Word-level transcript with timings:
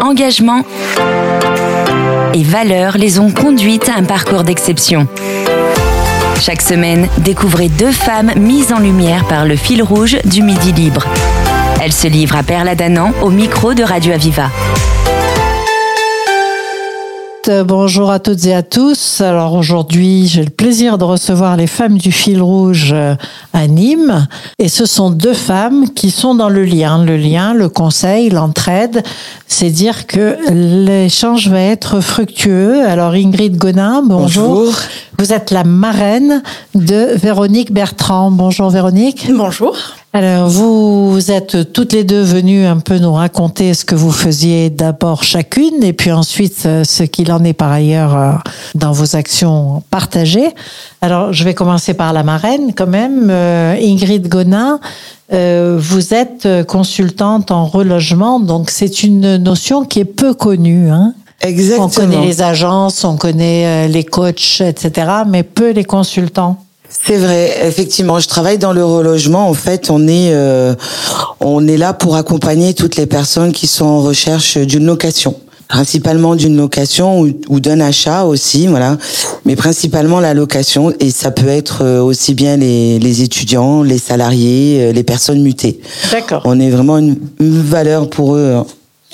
Engagement 0.00 0.64
et 2.32 2.42
valeurs 2.42 2.96
les 2.96 3.18
ont 3.18 3.30
conduites 3.30 3.90
à 3.90 3.98
un 3.98 4.04
parcours 4.04 4.44
d'exception. 4.44 5.06
Chaque 6.40 6.62
semaine, 6.62 7.06
découvrez 7.18 7.68
deux 7.68 7.92
femmes 7.92 8.32
mises 8.36 8.72
en 8.72 8.78
lumière 8.78 9.26
par 9.26 9.44
le 9.44 9.56
fil 9.56 9.82
rouge 9.82 10.16
du 10.24 10.42
Midi 10.42 10.72
Libre. 10.72 11.06
Elles 11.82 11.92
se 11.92 12.06
livrent 12.06 12.36
à 12.36 12.42
Perla 12.42 12.74
Danan 12.74 13.12
au 13.20 13.28
micro 13.28 13.74
de 13.74 13.82
Radio 13.82 14.14
Aviva. 14.14 14.48
Bonjour 17.48 18.12
à 18.12 18.20
toutes 18.20 18.46
et 18.46 18.54
à 18.54 18.62
tous. 18.62 19.20
Alors 19.20 19.54
aujourd'hui, 19.54 20.28
j'ai 20.28 20.44
le 20.44 20.50
plaisir 20.50 20.96
de 20.96 21.02
recevoir 21.02 21.56
les 21.56 21.66
femmes 21.66 21.98
du 21.98 22.12
fil 22.12 22.40
rouge 22.40 22.92
euh, 22.92 23.16
à 23.52 23.66
Nîmes. 23.66 24.28
Et 24.60 24.68
ce 24.68 24.86
sont 24.86 25.10
deux 25.10 25.34
femmes 25.34 25.90
qui 25.90 26.12
sont 26.12 26.36
dans 26.36 26.48
le 26.48 26.64
lien. 26.64 27.04
Le 27.04 27.16
lien, 27.16 27.52
le 27.52 27.68
conseil, 27.68 28.30
l'entraide. 28.30 29.02
C'est 29.48 29.70
dire 29.70 30.06
que 30.06 30.36
l'échange 30.52 31.48
va 31.48 31.60
être 31.60 32.00
fructueux. 32.00 32.86
Alors 32.86 33.14
Ingrid 33.14 33.56
Gonin, 33.56 34.02
bonjour. 34.04 34.48
bonjour. 34.48 34.74
Vous 35.18 35.32
êtes 35.32 35.50
la 35.50 35.64
marraine 35.64 36.44
de 36.76 37.16
Véronique 37.16 37.72
Bertrand. 37.72 38.30
Bonjour 38.30 38.70
Véronique. 38.70 39.26
Bonjour. 39.32 39.76
Alors, 40.14 40.50
vous 40.50 41.30
êtes 41.30 41.72
toutes 41.72 41.94
les 41.94 42.04
deux 42.04 42.20
venues 42.20 42.66
un 42.66 42.80
peu 42.80 42.98
nous 42.98 43.14
raconter 43.14 43.72
ce 43.72 43.86
que 43.86 43.94
vous 43.94 44.12
faisiez 44.12 44.68
d'abord 44.68 45.24
chacune 45.24 45.82
et 45.82 45.94
puis 45.94 46.12
ensuite 46.12 46.64
euh, 46.66 46.84
ce 46.84 47.02
qu'il 47.04 47.32
en 47.32 47.42
est 47.44 47.54
par 47.54 47.72
ailleurs 47.72 48.14
euh, 48.14 48.32
dans 48.74 48.92
vos 48.92 49.16
actions 49.16 49.82
partagées. 49.88 50.50
Alors, 51.00 51.32
je 51.32 51.44
vais 51.44 51.54
commencer 51.54 51.94
par 51.94 52.12
la 52.12 52.24
marraine 52.24 52.74
quand 52.76 52.86
même. 52.86 53.28
Euh, 53.30 53.74
Ingrid 53.80 54.28
Gonin, 54.28 54.80
vous 55.30 56.12
êtes 56.12 56.46
consultante 56.66 57.50
en 57.50 57.64
relogement, 57.64 58.38
donc 58.38 58.68
c'est 58.68 59.02
une 59.02 59.38
notion 59.38 59.86
qui 59.86 60.00
est 60.00 60.04
peu 60.04 60.34
connue. 60.34 60.90
Hein 60.90 61.14
Exactement. 61.40 61.86
On 61.86 61.88
connaît 61.88 62.26
les 62.26 62.42
agences, 62.42 63.02
on 63.04 63.16
connaît 63.16 63.88
les 63.88 64.04
coachs, 64.04 64.60
etc., 64.60 65.10
mais 65.26 65.42
peu 65.42 65.70
les 65.70 65.84
consultants. 65.84 66.58
C'est 67.04 67.16
vrai, 67.16 67.66
effectivement, 67.66 68.20
je 68.20 68.28
travaille 68.28 68.58
dans 68.58 68.72
le 68.72 68.84
relogement. 68.84 69.48
En 69.48 69.54
fait, 69.54 69.90
on 69.90 70.06
est 70.06 70.30
euh, 70.32 70.74
on 71.40 71.66
est 71.66 71.76
là 71.76 71.92
pour 71.92 72.16
accompagner 72.16 72.74
toutes 72.74 72.96
les 72.96 73.06
personnes 73.06 73.52
qui 73.52 73.66
sont 73.66 73.86
en 73.86 74.00
recherche 74.00 74.56
d'une 74.58 74.86
location, 74.86 75.34
principalement 75.68 76.36
d'une 76.36 76.56
location 76.56 77.20
ou, 77.20 77.32
ou 77.48 77.60
d'un 77.60 77.80
achat 77.80 78.24
aussi, 78.24 78.68
voilà. 78.68 78.98
Mais 79.44 79.56
principalement 79.56 80.20
la 80.20 80.34
location 80.34 80.92
et 81.00 81.10
ça 81.10 81.30
peut 81.32 81.48
être 81.48 81.82
euh, 81.82 82.00
aussi 82.00 82.34
bien 82.34 82.56
les, 82.56 82.98
les 82.98 83.22
étudiants, 83.22 83.82
les 83.82 83.98
salariés, 83.98 84.78
euh, 84.80 84.92
les 84.92 85.02
personnes 85.02 85.42
mutées. 85.42 85.80
D'accord. 86.12 86.42
On 86.44 86.60
est 86.60 86.70
vraiment 86.70 86.98
une, 86.98 87.16
une 87.40 87.62
valeur 87.62 88.08
pour 88.08 88.36
eux. 88.36 88.62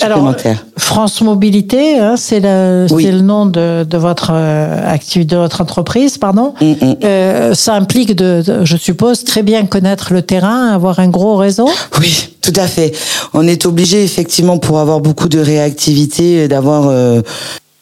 Alors, 0.01 0.35
France 0.77 1.21
Mobilité, 1.23 1.99
hein, 1.99 2.15
c'est 2.17 2.41
le, 2.41 2.87
Oui. 2.91 3.05
le 3.07 3.21
nom 3.21 3.47
de, 3.47 3.85
de 3.85 3.99
votre 3.99 4.31
euh, 4.33 4.89
activité, 4.89 5.35
de 5.35 5.41
votre 5.41 5.61
entreprise, 5.61 6.19
pardon. 6.19 6.55
Mm, 6.61 6.65
mm. 6.73 6.97
Euh, 7.05 7.55
ça 7.55 7.75
implique, 7.75 8.15
de, 8.15 8.43
de- 8.47 8.65
je 8.65 8.77
suppose, 8.77 9.25
très 9.25 9.43
bien 9.43 9.67
connaître 9.67 10.13
le 10.13 10.23
terrain, 10.23 10.69
avoir 10.69 10.99
un 11.01 11.09
gros 11.09 11.37
réseau. 11.37 11.69
Oui, 12.01 12.29
tout 12.43 12.53
à 12.57 12.67
fait. 12.67 12.93
On 13.35 13.47
est 13.47 13.67
obligé 13.67 14.05
effectivement 14.05 14.59
pour 14.59 14.79
avoir 14.79 15.01
beaucoup 15.01 15.29
de 15.29 15.39
réactivité, 15.41 16.45
euh, 16.45 16.49
d'avoir 16.49 16.89
euh, 16.89 17.23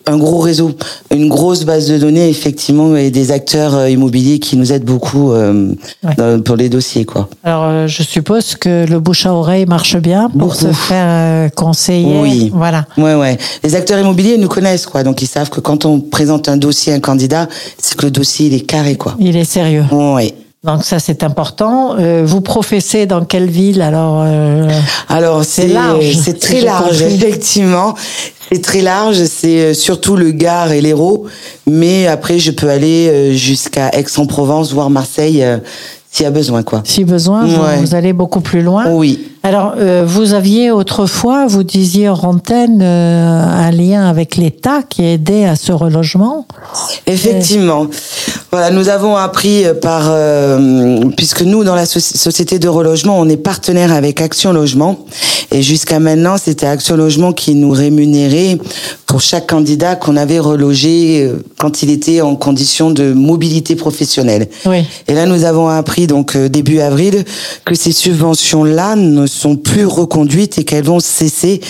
un 0.09 0.17
gros 0.19 0.39
réseau, 0.39 0.71
une 1.11 1.29
grosse 1.29 1.65
base 1.65 1.89
de 1.89 1.99
données 1.99 2.29
effectivement 2.29 2.95
et 2.97 3.11
des 3.11 3.33
acteurs 3.33 3.75
euh, 3.75 3.91
immobiliers 3.91 4.39
qui 4.39 4.57
nous 4.57 4.73
aident 4.73 4.85
beaucoup 4.85 5.33
euh, 5.33 5.73
Ouais. 6.05 6.15
dans- 6.17 6.41
pour 6.43 6.57
les 6.57 6.69
dossiers 6.69 7.05
quoi. 7.05 7.29
Alors, 7.45 7.65
euh, 7.65 7.87
je 7.89 8.03
suppose 8.03 8.55
que 8.55 8.87
le 8.89 9.01
bouche 9.01 9.27
à 9.27 9.35
oreille 9.35 9.67
marche 9.67 9.97
bien 9.97 10.29
pour 10.31 10.39
Beaucoup. 10.49 10.55
se 10.57 10.73
faire 10.73 11.07
euh, 11.09 11.49
conseiller. 11.49 12.19
Oui. 12.21 12.51
Voilà. 12.55 12.87
Ouais 12.99 13.15
ouais. 13.15 13.37
Les 13.65 13.75
acteurs 13.75 13.99
immobiliers 13.99 14.39
nous 14.39 14.49
connaissent 14.49 14.87
quoi, 14.87 15.03
donc 15.03 15.23
ils 15.23 15.27
savent 15.27 15.51
que 15.51 15.61
quand 15.61 15.85
on 15.85 16.01
présente 16.01 16.49
un 16.49 16.57
dossier 16.57 16.93
à 16.93 16.97
un 16.97 17.01
candidat, 17.01 17.49
c'est 17.79 17.97
que 17.97 18.05
le 18.07 18.11
dossier 18.11 18.47
il 18.47 18.55
est 18.55 18.61
carré 18.61 18.97
quoi. 18.97 19.17
Il 19.19 19.37
est 19.37 19.45
sérieux. 19.45 19.85
Ouais. 19.91 20.35
Donc 20.67 20.85
ça, 20.85 20.99
c'est 20.99 21.23
important. 21.23 21.95
Euh, 21.99 22.23
vous 22.27 22.41
professez 22.41 23.07
dans 23.07 23.25
quelle 23.25 23.49
ville 23.49 23.81
alors 23.83 24.23
euh, 24.27 24.69
Alors 25.09 25.45
C'est 25.45 25.69
large, 25.69 26.17
c'est 26.17 26.39
très 26.41 26.61
large 26.61 27.01
effectivement. 27.03 27.95
C'est 28.51 28.63
très 28.63 28.81
large, 28.83 29.25
c'est 29.25 29.59
euh, 29.61 29.75
surtout 29.75 30.17
le 30.17 30.31
Gard 30.31 30.71
et 30.73 30.81
l'Hérault, 30.81 31.25
mais 31.67 32.07
après 32.07 32.39
je 32.39 32.51
peux 32.53 32.69
aller 32.69 33.09
euh, 33.09 33.33
jusqu'à 33.33 33.91
Aix-en-Provence, 33.91 34.73
voire 34.73 34.89
Marseille 34.91 35.45
s'il 36.11 36.25
y 36.25 36.27
a 36.27 36.31
besoin 36.31 36.63
quoi. 36.63 36.81
Si 36.85 37.05
besoin, 37.05 37.45
vous, 37.47 37.63
Ouais. 37.63 37.77
vous 37.79 37.95
allez 37.95 38.13
beaucoup 38.13 38.41
plus 38.41 38.63
loin. 38.63 38.91
Oui. 38.91 39.33
Alors, 39.47 39.75
euh, 39.79 40.03
vous 40.05 40.35
aviez 40.35 40.73
autrefois, 40.73 41.47
vous 41.47 41.63
disiez 41.63 42.09
antenne, 42.09 42.81
euh, 42.83 43.45
un 43.47 43.71
lien 43.71 44.05
avec 44.05 44.37
l'État 44.37 44.83
qui 44.83 45.05
aidait 45.05 45.45
à 45.45 45.55
ce 45.55 45.71
relogement. 45.71 46.49
Effectivement. 47.07 47.87
Voilà, 48.51 48.71
nous 48.71 48.89
avons 48.89 49.15
appris 49.15 49.65
par 49.81 50.07
euh, 50.09 50.99
puisque 51.17 51.43
nous 51.43 51.63
dans 51.63 51.77
la 51.77 51.85
soci- 51.85 52.17
société 52.17 52.59
de 52.59 52.67
relogement, 52.67 53.21
on 53.21 53.29
est 53.29 53.37
partenaire 53.37 53.93
avec 53.93 54.21
Action 54.21 54.53
Logement 54.53 54.99
et 55.53 55.63
jusqu'à 55.63 56.01
maintenant, 56.01 56.39
c'était 56.43 56.67
Action 56.67 56.97
Logement 56.97 57.33
qui 57.33 57.55
nous 57.55 57.71
rémunérait 57.71 58.59
pour 59.07 59.21
chaque 59.21 59.47
candidat 59.49 59.95
qu'on 59.95 60.17
avait 60.17 60.41
relogé 60.41 61.31
quand 61.59 61.83
il 61.85 61.91
était 61.91 62.21
en 62.21 62.35
condition 62.35 62.91
de 62.91 63.13
mobilité 63.13 63.77
professionnelle. 63.77 64.49
Oui. 64.65 64.85
Et 65.07 65.15
là, 65.15 65.27
nous 65.27 65.45
avons 65.45 65.69
appris 65.69 66.09
donc 66.09 66.37
début 66.37 66.81
avril 66.81 67.25
que 67.65 67.75
ces 67.77 67.93
subventions-là 67.93 68.97
ne 68.97 69.27
sont 69.37 69.57
plus 69.57 69.87
reconduites 69.87 70.59
et 70.59 70.65
qu'elles 70.65 70.85
vont 70.85 71.01
cesser 71.01 71.61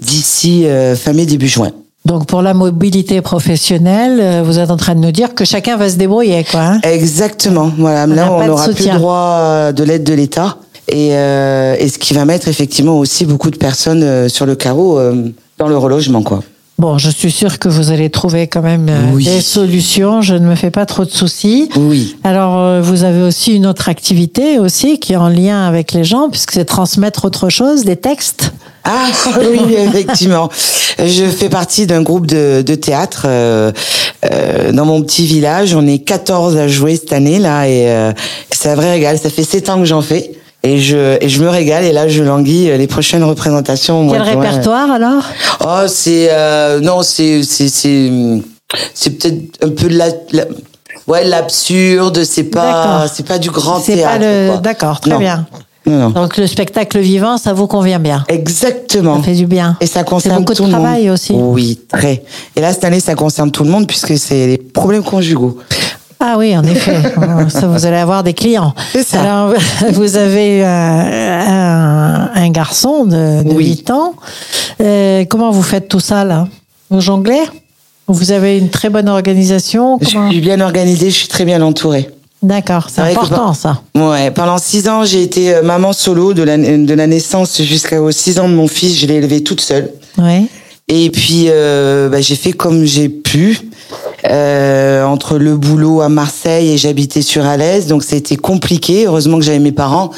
d'ici 0.00 0.66
euh, 0.66 0.96
fin 0.96 1.12
mai 1.12 1.26
début 1.26 1.48
juin. 1.48 1.70
Donc, 2.04 2.26
pour 2.26 2.42
la 2.42 2.52
mobilité 2.52 3.20
professionnelle, 3.20 4.18
euh, 4.20 4.42
vous 4.44 4.58
êtes 4.58 4.70
en 4.70 4.76
train 4.76 4.94
de 4.96 5.00
nous 5.00 5.12
dire 5.12 5.34
que 5.34 5.44
chacun 5.44 5.76
va 5.76 5.88
se 5.88 5.96
débrouiller, 5.96 6.44
quoi. 6.44 6.60
hein 6.60 6.80
Exactement. 6.82 7.70
Voilà. 7.78 8.06
n'a 8.08 8.14
Là, 8.16 8.32
on 8.32 8.44
n'aura 8.44 8.68
plus 8.68 8.88
droit 8.88 9.36
euh, 9.38 9.72
de 9.72 9.84
l'aide 9.84 10.02
de 10.02 10.12
l'État. 10.12 10.56
Et, 10.88 11.10
euh, 11.12 11.76
et 11.78 11.88
ce 11.88 11.98
qui 11.98 12.12
va 12.12 12.24
mettre 12.24 12.48
effectivement 12.48 12.98
aussi 12.98 13.24
beaucoup 13.24 13.50
de 13.50 13.56
personnes 13.56 14.28
sur 14.28 14.46
le 14.46 14.56
carreau 14.56 14.98
euh, 14.98 15.30
dans 15.58 15.68
le 15.68 15.78
relogement, 15.78 16.22
quoi. 16.22 16.42
Bon, 16.78 16.98
je 16.98 17.10
suis 17.10 17.30
sûre 17.30 17.58
que 17.58 17.68
vous 17.68 17.90
allez 17.90 18.10
trouver 18.10 18.48
quand 18.48 18.62
même 18.62 18.88
euh, 18.88 19.12
Oui. 19.12 19.24
des 19.24 19.40
solutions. 19.40 20.20
Je 20.20 20.34
ne 20.34 20.46
me 20.48 20.54
fais 20.56 20.70
pas 20.70 20.84
trop 20.86 21.04
de 21.04 21.10
soucis. 21.10 21.68
Oui. 21.76 22.16
Alors, 22.24 22.58
euh, 22.58 22.80
vous 22.80 23.04
avez 23.04 23.22
aussi 23.22 23.54
une 23.54 23.66
autre 23.66 23.88
activité 23.88 24.58
aussi 24.58 24.98
qui 24.98 25.12
est 25.12 25.16
en 25.16 25.28
lien 25.28 25.66
avec 25.66 25.92
les 25.92 26.02
gens, 26.02 26.28
puisque 26.28 26.52
c'est 26.52 26.64
transmettre 26.64 27.24
autre 27.24 27.50
chose, 27.50 27.84
des 27.84 27.96
textes. 27.96 28.52
Ah 28.84 29.06
oui, 29.40 29.74
effectivement. 29.74 30.48
Je 30.98 31.24
fais 31.26 31.48
partie 31.48 31.86
d'un 31.86 32.02
groupe 32.02 32.26
de, 32.26 32.62
de 32.66 32.74
théâtre 32.74 33.26
euh, 33.26 33.70
euh, 34.24 34.72
dans 34.72 34.84
mon 34.84 35.02
petit 35.02 35.24
village. 35.26 35.74
On 35.74 35.86
est 35.86 36.00
14 36.00 36.56
à 36.56 36.66
jouer 36.66 36.96
cette 36.96 37.12
année 37.12 37.38
là 37.38 37.68
et 37.68 37.88
euh, 37.90 38.12
c'est 38.50 38.70
un 38.70 38.74
vrai 38.74 38.90
régal. 38.92 39.18
Ça 39.18 39.30
fait 39.30 39.44
7 39.44 39.68
ans 39.68 39.78
que 39.78 39.84
j'en 39.84 40.02
fais 40.02 40.32
et 40.62 40.78
je 40.78 41.16
et 41.22 41.28
je 41.28 41.42
me 41.42 41.48
régale 41.48 41.84
et 41.84 41.92
là 41.92 42.08
je 42.08 42.22
languis 42.22 42.70
euh, 42.70 42.76
les 42.76 42.86
prochaines 42.86 43.24
représentations. 43.24 44.00
au 44.00 44.02
mois 44.04 44.16
Quel 44.18 44.26
de 44.26 44.30
juin. 44.32 44.40
répertoire 44.42 44.90
alors? 44.90 45.22
Oh, 45.60 45.86
c'est 45.88 46.28
euh, 46.30 46.80
non, 46.80 47.02
c'est 47.02 47.42
c'est 47.42 47.68
c'est 47.68 48.10
c'est 48.94 49.10
peut-être 49.10 49.64
un 49.64 49.68
peu 49.70 49.88
de 49.88 49.96
la, 49.98 50.08
la- 50.32 50.46
ouais 51.08 51.24
l'absurde. 51.24 52.22
C'est 52.24 52.44
pas 52.44 53.06
c'est 53.12 53.26
pas 53.26 53.38
du 53.38 53.50
grand 53.50 53.80
théâtre. 53.80 54.60
D'accord, 54.62 55.00
très 55.00 55.10
Non. 55.10 55.18
bien. 55.18 55.46
Non, 55.84 55.98
non. 55.98 56.10
Donc 56.10 56.36
le 56.36 56.46
spectacle 56.46 57.00
vivant, 57.00 57.38
ça 57.38 57.52
vous 57.52 57.66
convient 57.66 57.98
bien. 57.98 58.24
Exactement. 58.28 59.16
Ça 59.16 59.22
fait 59.24 59.34
du 59.34 59.46
bien. 59.46 59.76
Et 59.80 59.86
ça 59.86 60.04
concerne 60.04 60.38
beaucoup 60.44 60.54
tout 60.54 60.62
de 60.62 60.68
le 60.68 60.74
travail 60.74 61.06
monde. 61.06 61.14
aussi. 61.14 61.32
Oui, 61.34 61.80
très. 61.88 62.22
Et 62.54 62.60
là 62.60 62.72
cette 62.72 62.84
année, 62.84 63.00
ça 63.00 63.16
concerne 63.16 63.50
tout 63.50 63.64
le 63.64 63.70
monde 63.70 63.88
puisque 63.88 64.16
c'est 64.16 64.46
les 64.46 64.58
problèmes 64.58 65.02
conjugaux. 65.02 65.58
Ah 66.24 66.36
oui, 66.38 66.56
en 66.56 66.62
effet. 66.62 66.96
ça, 67.48 67.66
vous 67.66 67.84
allez 67.84 67.96
avoir 67.96 68.22
des 68.22 68.32
clients. 68.32 68.74
Ça. 69.04 69.22
Alors, 69.22 69.54
vous 69.92 70.16
avez 70.16 70.64
euh, 70.64 70.66
un, 70.68 72.30
un 72.32 72.50
garçon 72.50 73.04
de, 73.04 73.42
de 73.42 73.52
Oui. 73.52 73.66
8 73.70 73.90
ans. 73.90 74.14
Euh, 74.80 75.24
comment 75.28 75.50
vous 75.50 75.62
faites 75.62 75.88
tout 75.88 75.98
ça, 76.00 76.24
là? 76.24 76.46
Vous 76.90 77.00
jonglez? 77.00 77.40
Vous 78.06 78.30
avez 78.30 78.58
une 78.58 78.68
très 78.70 78.88
bonne 78.88 79.08
organisation? 79.08 79.98
Je 80.00 80.06
suis 80.30 80.40
bien 80.40 80.60
organisée, 80.60 81.10
je 81.10 81.16
suis 81.16 81.28
très 81.28 81.44
bien 81.44 81.60
entourée. 81.60 82.08
D'accord, 82.42 82.88
c'est 82.90 83.00
important, 83.02 83.52
ça. 83.54 83.80
Ouais, 83.96 84.30
pendant 84.30 84.58
six 84.58 84.88
ans, 84.88 85.04
j'ai 85.04 85.22
été 85.22 85.54
euh, 85.54 85.62
maman 85.62 85.92
solo 85.92 86.34
de 86.34 86.42
la, 86.42 86.56
de 86.58 86.94
la 86.94 87.06
naissance 87.06 87.62
jusqu'aux 87.62 88.10
six 88.12 88.38
ans 88.38 88.48
de 88.48 88.54
mon 88.54 88.68
fils. 88.68 88.96
Je 88.98 89.06
l'ai 89.06 89.14
élevé 89.14 89.42
toute 89.42 89.60
seule. 89.60 89.90
Oui. 90.18 90.48
Et 90.88 91.10
puis, 91.10 91.46
euh, 91.48 92.08
bah, 92.08 92.20
j'ai 92.20 92.34
fait 92.36 92.52
comme 92.52 92.84
j'ai 92.84 93.08
pu. 93.08 93.58
Euh, 94.30 95.02
entre 95.02 95.36
le 95.36 95.56
boulot 95.56 96.00
à 96.00 96.08
Marseille 96.08 96.70
et 96.70 96.76
j'habitais 96.76 97.22
sur 97.22 97.44
Alès, 97.44 97.88
donc 97.88 98.04
c'était 98.04 98.36
compliqué. 98.36 99.06
Heureusement 99.06 99.38
que 99.38 99.44
j'avais 99.44 99.58
mes 99.58 99.72
parents. 99.72 100.10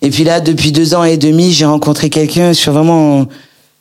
Et 0.00 0.10
puis 0.10 0.24
là, 0.24 0.40
depuis 0.40 0.72
deux 0.72 0.94
ans 0.94 1.04
et 1.04 1.16
demi, 1.16 1.52
j'ai 1.52 1.64
rencontré 1.64 2.10
quelqu'un 2.10 2.54
sur 2.54 2.72
vraiment 2.72 3.26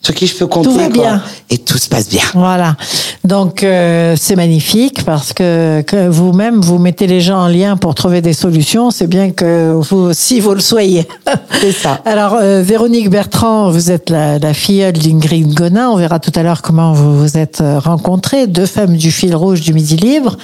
sur 0.01 0.15
qui 0.15 0.25
je 0.25 0.35
peux 0.35 0.47
compter. 0.47 0.69
Tout 0.69 0.75
va 0.75 0.85
quoi. 0.85 0.93
bien. 0.93 1.23
Et 1.49 1.59
tout 1.59 1.77
se 1.77 1.87
passe 1.87 2.09
bien. 2.09 2.23
Voilà. 2.33 2.75
Donc 3.23 3.63
euh, 3.63 4.15
c'est 4.17 4.35
magnifique 4.35 5.03
parce 5.05 5.31
que, 5.31 5.81
que 5.85 6.07
vous-même 6.07 6.59
vous 6.59 6.79
mettez 6.79 7.05
les 7.05 7.21
gens 7.21 7.43
en 7.43 7.47
lien 7.47 7.77
pour 7.77 7.93
trouver 7.93 8.21
des 8.21 8.33
solutions. 8.33 8.89
C'est 8.89 9.07
bien 9.07 9.31
que 9.31 9.71
vous 9.73 9.97
aussi 9.97 10.39
vous 10.39 10.53
le 10.55 10.59
soyez. 10.59 11.07
C'est 11.59 11.71
ça. 11.71 12.01
Alors 12.05 12.35
euh, 12.41 12.63
Véronique 12.63 13.09
Bertrand, 13.09 13.69
vous 13.69 13.91
êtes 13.91 14.09
la, 14.09 14.39
la 14.39 14.53
filleule 14.55 14.93
d'Ingrid 14.93 15.53
Gonin. 15.53 15.89
On 15.91 15.97
verra 15.97 16.19
tout 16.19 16.31
à 16.35 16.41
l'heure 16.41 16.63
comment 16.63 16.93
vous 16.93 17.19
vous 17.19 17.37
êtes 17.37 17.61
euh, 17.61 17.77
rencontrées, 17.77 18.47
deux 18.47 18.65
femmes 18.65 18.97
du 18.97 19.11
fil 19.11 19.35
rouge 19.35 19.61
du 19.61 19.73
Midi 19.73 19.97
Libre. 19.97 20.37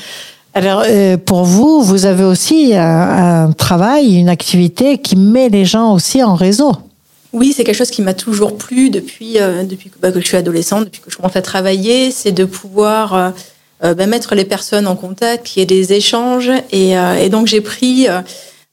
Alors 0.53 0.83
euh, 0.87 1.17
pour 1.17 1.45
vous, 1.45 1.81
vous 1.81 2.05
avez 2.05 2.23
aussi 2.23 2.75
un, 2.75 3.45
un 3.45 3.51
travail, 3.53 4.17
une 4.17 4.29
activité 4.29 4.99
qui 4.99 5.15
met 5.15 5.49
les 5.49 5.65
gens 5.65 5.93
aussi 5.93 6.23
en 6.23 6.35
réseau. 6.35 6.73
Oui, 7.33 7.53
c'est 7.55 7.63
quelque 7.63 7.75
chose 7.75 7.91
qui 7.91 8.01
m'a 8.01 8.13
toujours 8.13 8.57
plu 8.57 8.89
depuis, 8.89 9.39
euh, 9.39 9.63
depuis 9.63 9.89
que, 9.89 9.95
bah, 9.99 10.11
que 10.11 10.19
je 10.21 10.25
suis 10.27 10.37
adolescente, 10.37 10.85
depuis 10.85 11.01
que 11.01 11.11
je 11.11 11.17
commence 11.17 11.35
à 11.35 11.41
travailler, 11.41 12.11
c'est 12.11 12.31
de 12.31 12.45
pouvoir 12.45 13.13
euh, 13.13 13.29
euh, 13.83 13.93
bah, 13.93 14.05
mettre 14.07 14.33
les 14.35 14.45
personnes 14.45 14.87
en 14.87 14.95
contact, 14.95 15.45
qu'il 15.45 15.59
y 15.59 15.63
ait 15.63 15.65
des 15.65 15.93
échanges. 15.93 16.51
Et, 16.71 16.97
euh, 16.97 17.15
et 17.15 17.29
donc 17.29 17.47
j'ai 17.47 17.61
pris 17.61 18.07
euh, 18.07 18.21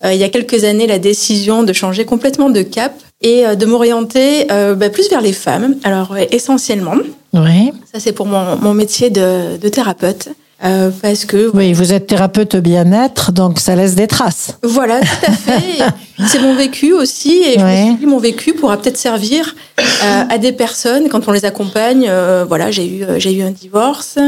euh, 0.04 0.12
il 0.12 0.18
y 0.20 0.24
a 0.24 0.28
quelques 0.28 0.64
années 0.64 0.86
la 0.86 0.98
décision 0.98 1.62
de 1.62 1.72
changer 1.72 2.04
complètement 2.04 2.48
de 2.50 2.62
cap 2.62 2.94
et 3.22 3.44
euh, 3.46 3.54
de 3.54 3.66
m'orienter 3.66 4.46
euh, 4.52 4.74
bah, 4.74 4.88
plus 4.90 5.08
vers 5.10 5.20
les 5.20 5.32
femmes. 5.32 5.76
Alors 5.82 6.16
essentiellement, 6.30 6.94
Oui. 7.32 7.72
ça 7.92 7.98
c'est 8.00 8.12
pour 8.12 8.26
mon, 8.26 8.56
mon 8.56 8.72
métier 8.74 9.10
de, 9.10 9.56
de 9.56 9.68
thérapeute. 9.68 10.28
Euh, 10.64 10.90
parce 11.02 11.24
que 11.26 11.50
Oui, 11.54 11.72
vous 11.74 11.92
êtes 11.92 12.06
thérapeute 12.06 12.56
bien-être, 12.56 13.32
donc 13.32 13.58
ça 13.58 13.76
laisse 13.76 13.94
des 13.94 14.06
traces. 14.06 14.56
Voilà, 14.62 15.00
tout 15.00 15.26
à 15.26 15.32
fait. 15.32 15.84
C'est 16.26 16.38
mon 16.40 16.54
vécu 16.54 16.92
aussi. 16.94 17.42
Et 17.44 17.58
je 17.58 17.64
Ouais. 17.64 17.80
me 17.82 17.86
suis 17.90 17.94
dit, 17.96 18.06
mon 18.06 18.18
vécu 18.18 18.54
pourra 18.54 18.78
peut-être 18.78 18.96
servir 18.96 19.54
euh, 19.78 20.22
à 20.30 20.38
des 20.38 20.52
personnes 20.52 21.08
quand 21.10 21.28
on 21.28 21.32
les 21.32 21.44
accompagne. 21.44 22.06
Euh, 22.08 22.46
voilà, 22.48 22.70
j'ai 22.70 22.86
eu, 22.88 23.04
j'ai 23.18 23.34
eu 23.34 23.42
un 23.42 23.50
divorce. 23.50 24.18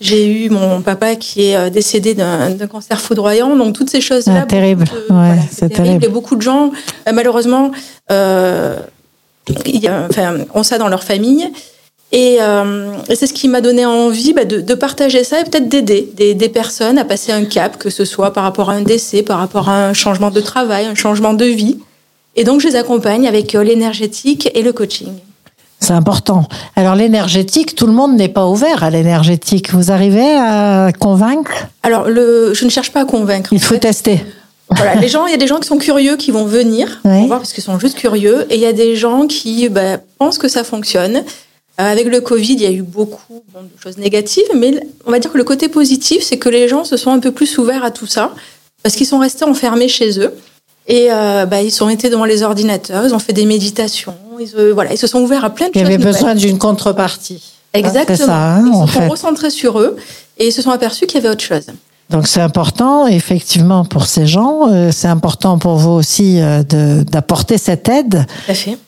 J'ai 0.00 0.46
eu 0.46 0.48
mon 0.50 0.80
papa 0.80 1.14
qui 1.16 1.42
est 1.50 1.70
décédé 1.70 2.14
d'un 2.14 2.56
cancer 2.66 3.00
foudroyant. 3.00 3.54
Donc, 3.54 3.74
toutes 3.74 3.90
ces 3.90 4.00
choses-là. 4.00 4.40
Ah, 4.42 4.46
terrible. 4.46 4.84
de- 4.84 4.90
Ouais, 4.90 5.02
voilà, 5.10 5.34
c'est 5.50 5.68
terrible. 5.68 5.74
terrible. 5.84 6.04
Et 6.06 6.08
beaucoup 6.08 6.34
de 6.34 6.42
gens, 6.42 6.72
malheureusement, 7.12 7.70
euh, 8.10 8.76
il 9.66 9.80
y 9.80 9.86
a- 9.88 10.06
enfin, 10.08 10.38
ont 10.54 10.62
ça 10.62 10.78
dans 10.78 10.88
leur 10.88 11.04
famille. 11.04 11.48
Et, 12.12 12.36
euh, 12.40 12.92
et 13.08 13.16
c'est 13.16 13.26
ce 13.26 13.32
qui 13.32 13.48
m'a 13.48 13.62
donné 13.62 13.86
envie 13.86 14.34
bah, 14.34 14.44
de, 14.44 14.60
de 14.60 14.74
partager 14.74 15.24
ça 15.24 15.40
et 15.40 15.44
peut-être 15.44 15.68
d'aider 15.68 16.12
des, 16.14 16.34
des 16.34 16.48
personnes 16.50 16.98
à 16.98 17.06
passer 17.06 17.32
un 17.32 17.44
cap, 17.44 17.78
que 17.78 17.88
ce 17.88 18.04
soit 18.04 18.34
par 18.34 18.44
rapport 18.44 18.68
à 18.68 18.74
un 18.74 18.82
décès, 18.82 19.22
par 19.22 19.38
rapport 19.38 19.70
à 19.70 19.86
un 19.86 19.94
changement 19.94 20.30
de 20.30 20.40
travail, 20.40 20.84
un 20.84 20.94
changement 20.94 21.32
de 21.32 21.46
vie. 21.46 21.78
Et 22.36 22.44
donc, 22.44 22.60
je 22.60 22.68
les 22.68 22.76
accompagne 22.76 23.26
avec 23.26 23.54
euh, 23.54 23.64
l'énergétique 23.64 24.50
et 24.54 24.62
le 24.62 24.74
coaching. 24.74 25.08
C'est 25.80 25.94
important. 25.94 26.46
Alors 26.76 26.94
l'énergétique, 26.94 27.74
tout 27.74 27.86
le 27.86 27.92
monde 27.92 28.14
n'est 28.14 28.28
pas 28.28 28.46
ouvert 28.46 28.84
à 28.84 28.90
l'énergétique. 28.90 29.72
Vous 29.72 29.90
arrivez 29.90 30.36
à 30.36 30.92
convaincre? 30.96 31.66
Alors, 31.82 32.08
le, 32.08 32.54
je 32.54 32.64
ne 32.64 32.70
cherche 32.70 32.92
pas 32.92 33.00
à 33.00 33.04
convaincre. 33.04 33.52
Il 33.52 33.60
faut 33.60 33.74
fait, 33.74 33.80
tester. 33.80 34.24
Voilà, 34.70 34.94
les 34.94 35.08
gens, 35.08 35.26
il 35.26 35.32
y 35.32 35.34
a 35.34 35.38
des 35.38 35.48
gens 35.48 35.58
qui 35.58 35.66
sont 35.66 35.78
curieux, 35.78 36.16
qui 36.16 36.30
vont 36.30 36.44
venir 36.44 37.00
voir 37.02 37.40
parce 37.40 37.52
qu'ils 37.52 37.64
sont 37.64 37.80
juste 37.80 37.98
curieux, 37.98 38.46
et 38.48 38.54
il 38.54 38.60
y 38.60 38.66
a 38.66 38.72
des 38.72 38.94
gens 38.94 39.26
qui 39.26 39.68
bah, 39.70 39.98
pensent 40.18 40.38
que 40.38 40.46
ça 40.46 40.62
fonctionne. 40.62 41.24
Euh, 41.80 41.90
avec 41.90 42.06
le 42.08 42.20
Covid, 42.20 42.52
il 42.52 42.60
y 42.60 42.66
a 42.66 42.70
eu 42.70 42.82
beaucoup 42.82 43.42
bon, 43.54 43.62
de 43.62 43.82
choses 43.82 43.96
négatives, 43.96 44.44
mais 44.54 44.74
on 45.06 45.10
va 45.10 45.18
dire 45.18 45.32
que 45.32 45.38
le 45.38 45.44
côté 45.44 45.68
positif, 45.68 46.22
c'est 46.22 46.36
que 46.36 46.50
les 46.50 46.68
gens 46.68 46.84
se 46.84 46.98
sont 46.98 47.10
un 47.10 47.18
peu 47.18 47.32
plus 47.32 47.56
ouverts 47.56 47.82
à 47.82 47.90
tout 47.90 48.06
ça 48.06 48.34
parce 48.82 48.94
qu'ils 48.94 49.06
sont 49.06 49.18
restés 49.18 49.44
enfermés 49.46 49.88
chez 49.88 50.18
eux 50.20 50.34
et 50.86 51.08
euh, 51.10 51.46
bah, 51.46 51.62
ils 51.62 51.70
sont 51.70 51.88
été 51.88 52.10
devant 52.10 52.26
les 52.26 52.42
ordinateurs, 52.42 53.06
ils 53.06 53.14
ont 53.14 53.18
fait 53.18 53.32
des 53.32 53.46
méditations, 53.46 54.14
ils, 54.38 54.50
euh, 54.56 54.72
voilà, 54.74 54.92
ils 54.92 54.98
se 54.98 55.06
sont 55.06 55.20
ouverts 55.20 55.46
à 55.46 55.50
plein 55.50 55.68
de 55.68 55.72
Il 55.74 55.80
y 55.80 55.84
choses. 55.84 55.94
avait 55.94 56.04
besoin 56.04 56.34
d'une 56.34 56.58
contrepartie. 56.58 57.42
Exactement. 57.72 58.18
C'est 58.18 58.26
ça, 58.26 58.54
hein, 58.56 58.64
ils 58.66 58.72
se 58.72 58.78
sont 58.78 58.86
fait. 58.88 59.06
recentrés 59.08 59.50
sur 59.50 59.80
eux 59.80 59.96
et 60.38 60.48
ils 60.48 60.52
se 60.52 60.60
sont 60.60 60.72
aperçus 60.72 61.06
qu'il 61.06 61.22
y 61.22 61.24
avait 61.24 61.32
autre 61.32 61.44
chose. 61.44 61.66
Donc 62.10 62.26
c'est 62.26 62.42
important, 62.42 63.06
effectivement, 63.06 63.86
pour 63.86 64.04
ces 64.04 64.26
gens. 64.26 64.68
Euh, 64.70 64.90
c'est 64.92 65.08
important 65.08 65.56
pour 65.56 65.76
vous 65.76 65.92
aussi 65.92 66.38
d'apporter 66.68 67.56
cette 67.56 67.88
aide. 67.88 68.26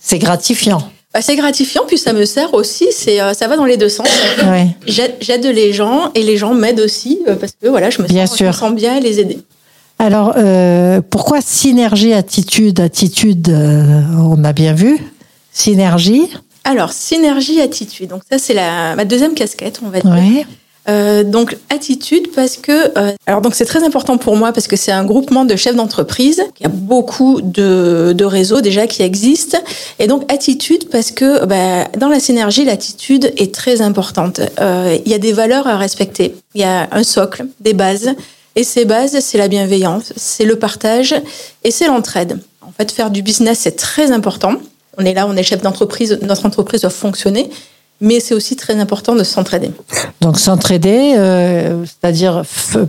C'est 0.00 0.18
gratifiant. 0.18 0.86
Bah, 1.14 1.22
c'est 1.22 1.36
gratifiant, 1.36 1.82
puis 1.86 1.96
ça 1.96 2.12
me 2.12 2.24
sert 2.24 2.52
aussi. 2.54 2.88
C'est, 2.90 3.20
euh, 3.20 3.32
ça 3.34 3.46
va 3.46 3.56
dans 3.56 3.64
les 3.64 3.76
deux 3.76 3.88
sens. 3.88 4.08
Ouais. 4.46 4.66
J'aide 4.86 5.44
les 5.46 5.72
gens 5.72 6.10
et 6.14 6.22
les 6.24 6.36
gens 6.36 6.52
m'aident 6.54 6.80
aussi 6.80 7.20
euh, 7.28 7.36
parce 7.36 7.52
que 7.52 7.68
voilà, 7.68 7.88
je 7.90 8.02
me, 8.02 8.08
Bien 8.08 8.26
sens, 8.26 8.36
sûr. 8.36 8.46
je 8.52 8.64
me 8.64 8.68
sens 8.70 8.74
bien 8.74 8.96
à 8.96 9.00
les 9.00 9.20
aider. 9.20 9.38
Alors, 10.00 10.34
euh, 10.36 11.00
pourquoi 11.08 11.40
synergie, 11.40 12.12
attitude, 12.12 12.80
attitude, 12.80 13.48
euh, 13.48 14.02
on 14.18 14.42
a 14.44 14.52
bien 14.52 14.74
vu? 14.74 14.98
Synergie, 15.52 16.28
Alors, 16.64 16.92
synergie, 16.92 17.60
attitude. 17.60 18.10
Donc 18.10 18.22
ça, 18.28 18.38
c'est 18.38 18.54
la, 18.54 18.96
ma 18.96 19.04
deuxième 19.04 19.34
casquette, 19.34 19.80
on 19.84 19.88
va 19.90 20.00
dire. 20.00 20.10
ouais. 20.10 20.44
Euh, 20.86 21.24
donc 21.24 21.56
attitude 21.70 22.30
parce 22.34 22.58
que 22.58 22.98
euh, 22.98 23.12
alors 23.26 23.40
donc 23.40 23.54
c'est 23.54 23.64
très 23.64 23.82
important 23.84 24.18
pour 24.18 24.36
moi 24.36 24.52
parce 24.52 24.66
que 24.66 24.76
c'est 24.76 24.92
un 24.92 25.04
groupement 25.04 25.46
de 25.46 25.56
chefs 25.56 25.76
d'entreprise. 25.76 26.42
Il 26.60 26.64
y 26.64 26.66
a 26.66 26.68
beaucoup 26.68 27.40
de, 27.40 28.12
de 28.14 28.24
réseaux 28.24 28.60
déjà 28.60 28.86
qui 28.86 29.02
existent 29.02 29.58
et 29.98 30.06
donc 30.06 30.30
attitude 30.30 30.90
parce 30.90 31.10
que 31.10 31.46
bah, 31.46 31.88
dans 31.98 32.08
la 32.08 32.20
synergie 32.20 32.66
l'attitude 32.66 33.32
est 33.38 33.54
très 33.54 33.80
importante. 33.80 34.40
Euh, 34.60 34.98
il 35.06 35.10
y 35.10 35.14
a 35.14 35.18
des 35.18 35.32
valeurs 35.32 35.66
à 35.66 35.78
respecter. 35.78 36.34
Il 36.54 36.60
y 36.60 36.64
a 36.64 36.88
un 36.92 37.02
socle, 37.02 37.46
des 37.60 37.72
bases 37.72 38.10
et 38.54 38.62
ces 38.62 38.84
bases 38.84 39.18
c'est 39.20 39.38
la 39.38 39.48
bienveillance, 39.48 40.12
c'est 40.16 40.44
le 40.44 40.56
partage 40.56 41.14
et 41.64 41.70
c'est 41.70 41.86
l'entraide. 41.86 42.38
En 42.60 42.72
fait 42.72 42.92
faire 42.92 43.10
du 43.10 43.22
business 43.22 43.60
c'est 43.60 43.76
très 43.76 44.10
important. 44.10 44.56
On 44.98 45.04
est 45.04 45.14
là, 45.14 45.26
on 45.26 45.34
est 45.34 45.42
chef 45.42 45.62
d'entreprise, 45.62 46.18
notre 46.22 46.44
entreprise 46.44 46.82
doit 46.82 46.90
fonctionner. 46.90 47.50
Mais 48.00 48.20
c'est 48.20 48.34
aussi 48.34 48.56
très 48.56 48.74
important 48.80 49.14
de 49.14 49.22
s'entraider. 49.24 49.70
Donc 50.20 50.38
s'entraider, 50.38 51.14
euh, 51.16 51.84
c'est-à-dire 51.84 52.42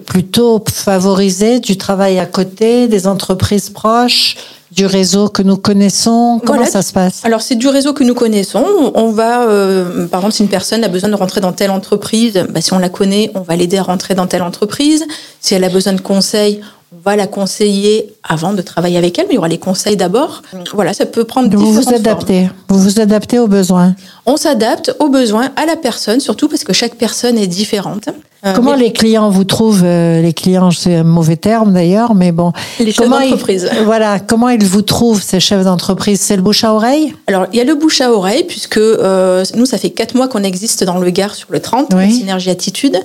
plutôt 0.06 0.64
favoriser 0.72 1.60
du 1.60 1.78
travail 1.78 2.20
à 2.20 2.26
côté, 2.26 2.88
des 2.88 3.08
entreprises 3.08 3.70
proches, 3.70 4.36
du 4.72 4.86
réseau 4.86 5.30
que 5.30 5.42
nous 5.42 5.56
connaissons. 5.56 6.42
Comment 6.44 6.58
Voilà. 6.58 6.72
ça 6.72 6.82
se 6.82 6.92
passe? 6.92 7.22
Alors, 7.24 7.42
c'est 7.42 7.56
du 7.56 7.68
réseau 7.70 7.94
que 7.94 8.04
nous 8.04 8.16
connaissons. 8.16 8.66
On 8.94 9.12
va, 9.12 9.44
euh, 9.44 10.06
par 10.08 10.20
exemple, 10.22 10.34
si 10.34 10.42
une 10.44 10.50
personne 10.50 10.84
a 10.84 10.90
besoin 10.90 11.10
de 11.10 11.16
rentrer 11.16 11.40
dans 11.40 11.54
telle 11.54 11.72
entreprise, 11.72 12.44
bah, 12.50 12.60
si 12.60 12.74
on 12.74 12.80
la 12.80 12.90
connaît, 12.90 13.32
on 13.36 13.42
va 13.42 13.56
l'aider 13.56 13.78
à 13.78 13.84
rentrer 13.84 14.16
dans 14.16 14.28
telle 14.28 14.42
entreprise. 14.42 15.06
Si 15.40 15.54
elle 15.54 15.64
a 15.64 15.70
besoin 15.70 15.94
de 15.94 16.02
conseils, 16.02 16.60
on 16.94 16.98
va 17.04 17.16
la 17.16 17.28
conseiller 17.28 18.14
avant 18.24 18.54
de 18.54 18.62
travailler 18.62 18.98
avec 18.98 19.18
elle, 19.20 19.26
mais 19.28 19.34
il 19.34 19.36
y 19.36 19.40
aura 19.40 19.48
les 19.48 19.58
conseils 19.58 19.98
d'abord. 19.98 20.42
Voilà, 20.74 20.94
ça 20.94 21.06
peut 21.06 21.24
prendre 21.24 21.50
Vous 21.50 21.60
vous 21.60 21.80
différentes 21.80 21.84
formes. 21.86 21.96
adaptez, 21.96 22.50
vous 22.70 22.80
vous 22.80 23.00
adaptez 23.00 23.40
aux 23.40 23.48
besoins. 23.48 23.96
On 24.26 24.38
s'adapte 24.38 24.96
aux 25.00 25.10
besoins, 25.10 25.50
à 25.56 25.66
la 25.66 25.76
personne, 25.76 26.20
surtout 26.20 26.48
parce 26.48 26.64
que 26.64 26.74
chaque 26.74 26.96
personne 26.96 27.38
est 27.38 27.48
différente. 27.48 28.10
Euh, 28.46 28.54
Comment 28.54 28.76
les 28.76 28.94
clients 28.94 29.30
vous 29.32 29.44
trouvent 29.44 29.82
euh, 29.84 30.22
Les 30.22 30.32
clients, 30.34 30.70
c'est 30.70 30.98
un 30.98 31.04
mauvais 31.04 31.36
terme 31.36 31.74
d'ailleurs, 31.74 32.14
mais 32.14 32.32
bon. 32.32 32.54
Les 32.80 32.92
chefs 32.92 33.10
d'entreprise. 33.10 33.68
Voilà, 33.86 34.20
comment 34.20 34.50
ils 34.50 34.64
vous 34.64 34.84
trouvent 34.84 35.22
ces 35.22 35.40
chefs 35.40 35.64
d'entreprise? 35.64 36.22
C'est 36.22 36.36
le 36.36 36.44
bouche 36.44 36.64
à 36.64 36.74
oreille? 36.74 37.16
Alors, 37.26 37.48
il 37.52 37.58
y 37.58 37.62
a 37.62 37.64
le 37.64 37.74
bouche 37.74 38.02
à 38.02 38.12
oreille, 38.12 38.44
puisque 38.44 38.78
euh, 38.78 39.44
nous, 39.56 39.66
ça 39.66 39.80
fait 39.80 39.90
quatre 39.90 40.14
mois 40.14 40.28
qu'on 40.28 40.44
existe 40.44 40.84
dans 40.84 41.00
le 41.00 41.10
Gard 41.10 41.34
sur 41.34 41.48
le 41.50 41.60
30, 41.60 41.88
Oui. 41.96 42.08
la 42.08 42.10
Synergie 42.10 42.52
Attitude. 42.52 42.98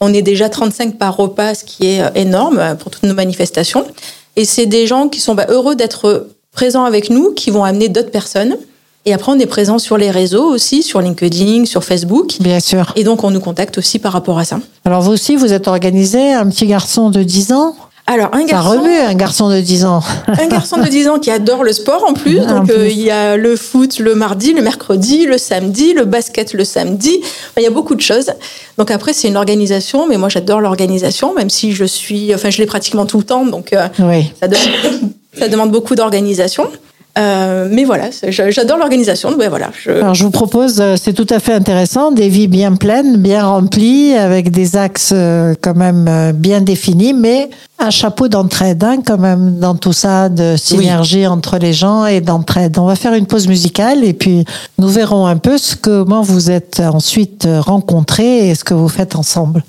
On 0.00 0.12
est 0.12 0.22
déjà 0.22 0.48
35 0.48 0.98
par 0.98 1.16
repas, 1.16 1.54
ce 1.54 1.64
qui 1.64 1.86
est 1.86 2.02
euh, 2.02 2.10
énorme 2.14 2.58
euh, 2.58 2.74
pour 2.74 2.90
toutes 2.90 3.04
nos 3.04 3.14
manifestations. 3.14 3.86
Et 4.36 4.44
c'est 4.44 4.66
des 4.66 4.86
gens 4.86 5.08
qui 5.08 5.20
sont 5.20 5.34
bah, 5.34 5.46
heureux 5.48 5.74
d'être 5.74 6.28
présents 6.52 6.84
avec 6.84 7.10
nous, 7.10 7.32
qui 7.32 7.50
vont 7.50 7.64
amener 7.64 7.88
d'autres 7.88 8.10
personnes. 8.10 8.56
Et 9.04 9.12
après, 9.12 9.30
on 9.30 9.38
est 9.38 9.46
présent 9.46 9.78
sur 9.78 9.96
les 9.96 10.10
réseaux 10.10 10.44
aussi, 10.44 10.82
sur 10.82 11.00
LinkedIn, 11.00 11.64
sur 11.64 11.84
Facebook. 11.84 12.36
Bien 12.40 12.58
sûr. 12.58 12.92
Et 12.96 13.04
donc, 13.04 13.22
on 13.22 13.30
nous 13.30 13.40
contacte 13.40 13.78
aussi 13.78 14.00
par 14.00 14.12
rapport 14.12 14.38
à 14.38 14.44
ça. 14.44 14.58
Alors 14.84 15.00
vous 15.00 15.12
aussi, 15.12 15.36
vous 15.36 15.52
êtes 15.52 15.68
organisé, 15.68 16.32
un 16.32 16.48
petit 16.48 16.66
garçon 16.66 17.10
de 17.10 17.22
10 17.22 17.52
ans? 17.52 17.76
Alors, 18.08 18.28
un 18.32 18.42
Ça 18.46 18.52
garçon, 18.52 18.70
remue, 18.80 18.96
un 18.96 19.14
garçon 19.14 19.48
de 19.50 19.60
10 19.60 19.84
ans. 19.84 20.00
un 20.28 20.46
garçon 20.46 20.76
de 20.78 20.86
10 20.86 21.08
ans 21.08 21.18
qui 21.18 21.30
adore 21.30 21.64
le 21.64 21.72
sport 21.72 22.04
en 22.08 22.14
plus. 22.14 22.38
Donc, 22.38 22.70
euh, 22.70 22.84
plus. 22.84 22.90
il 22.92 23.00
y 23.00 23.10
a 23.10 23.36
le 23.36 23.56
foot 23.56 23.98
le 23.98 24.14
mardi, 24.14 24.52
le 24.52 24.62
mercredi, 24.62 25.26
le 25.26 25.38
samedi, 25.38 25.92
le 25.92 26.04
basket 26.04 26.52
le 26.52 26.64
samedi. 26.64 27.18
Enfin, 27.20 27.52
il 27.58 27.62
y 27.64 27.66
a 27.66 27.70
beaucoup 27.70 27.96
de 27.96 28.00
choses. 28.00 28.30
Donc, 28.78 28.92
après, 28.92 29.12
c'est 29.12 29.26
une 29.26 29.36
organisation, 29.36 30.06
mais 30.06 30.18
moi, 30.18 30.28
j'adore 30.28 30.60
l'organisation, 30.60 31.34
même 31.34 31.50
si 31.50 31.72
je 31.72 31.84
suis, 31.84 32.32
enfin, 32.32 32.50
je 32.50 32.58
l'ai 32.58 32.66
pratiquement 32.66 33.06
tout 33.06 33.18
le 33.18 33.24
temps. 33.24 33.44
Donc, 33.44 33.72
euh, 33.72 33.88
Oui. 33.98 34.32
ça, 34.40 34.46
demande, 34.46 34.68
ça 35.38 35.48
demande 35.48 35.70
beaucoup 35.72 35.96
d'organisation. 35.96 36.70
Euh, 37.18 37.68
mais 37.70 37.84
voilà, 37.84 38.10
j'adore 38.28 38.76
l'organisation. 38.76 39.34
Ben 39.38 39.48
voilà, 39.48 39.70
je, 39.78 39.90
Alors 39.90 40.14
je 40.14 40.24
vous 40.24 40.30
propose, 40.30 40.80
euh, 40.80 40.96
c'est 41.02 41.14
tout 41.14 41.26
à 41.30 41.40
fait 41.40 41.54
intéressant, 41.54 42.12
des 42.12 42.28
vies 42.28 42.48
bien 42.48 42.74
pleines, 42.76 43.16
bien 43.16 43.46
remplies, 43.46 44.14
avec 44.14 44.50
des 44.50 44.76
axes 44.76 45.12
euh, 45.14 45.54
quand 45.60 45.74
même 45.74 46.32
bien 46.34 46.60
définis, 46.60 47.14
mais 47.14 47.48
un 47.78 47.90
chapeau 47.90 48.28
d'entraide 48.28 48.84
hein, 48.84 48.98
quand 49.04 49.18
même 49.18 49.58
dans 49.58 49.74
tout 49.74 49.94
ça, 49.94 50.28
de 50.28 50.56
synergie 50.56 51.26
entre 51.26 51.58
les 51.58 51.72
gens 51.72 52.04
et 52.04 52.20
d'entraide. 52.20 52.78
On 52.78 52.86
va 52.86 52.96
faire 52.96 53.14
une 53.14 53.26
pause 53.26 53.48
musicale 53.48 54.04
et 54.04 54.12
puis 54.12 54.44
nous 54.78 54.88
verrons 54.88 55.26
un 55.26 55.36
peu 55.36 55.56
ce 55.56 55.74
comment 55.74 56.22
vous 56.22 56.50
êtes 56.50 56.80
ensuite 56.80 57.48
rencontrés 57.60 58.50
et 58.50 58.54
ce 58.54 58.64
que 58.64 58.74
vous 58.74 58.88
faites 58.88 59.16
ensemble. 59.16 59.62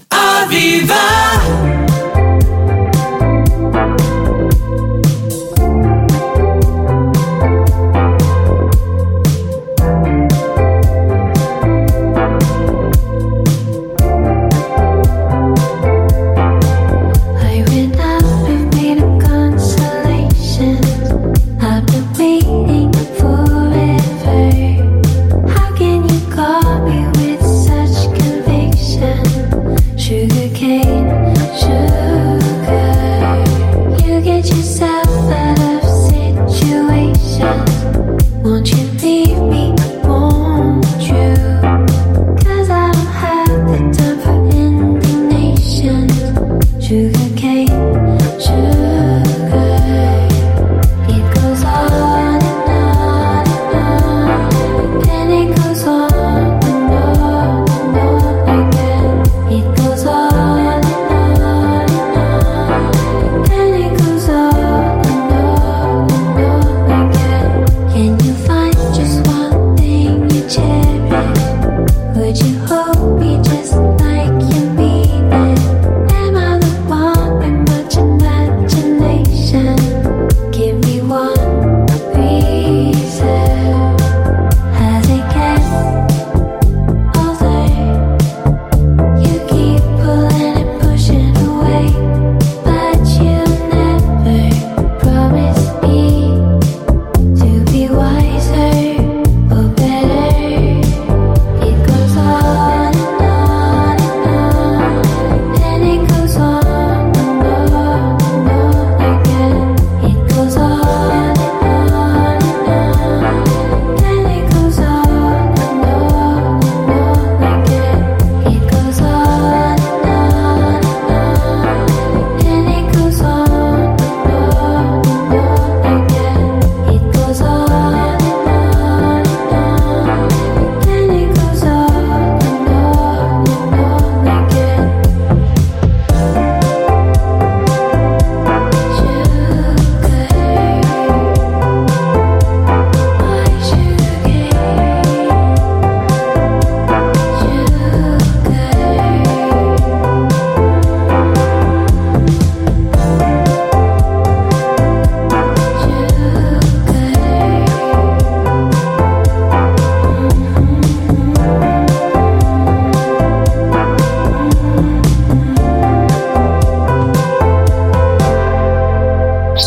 Aviva! 0.44 0.96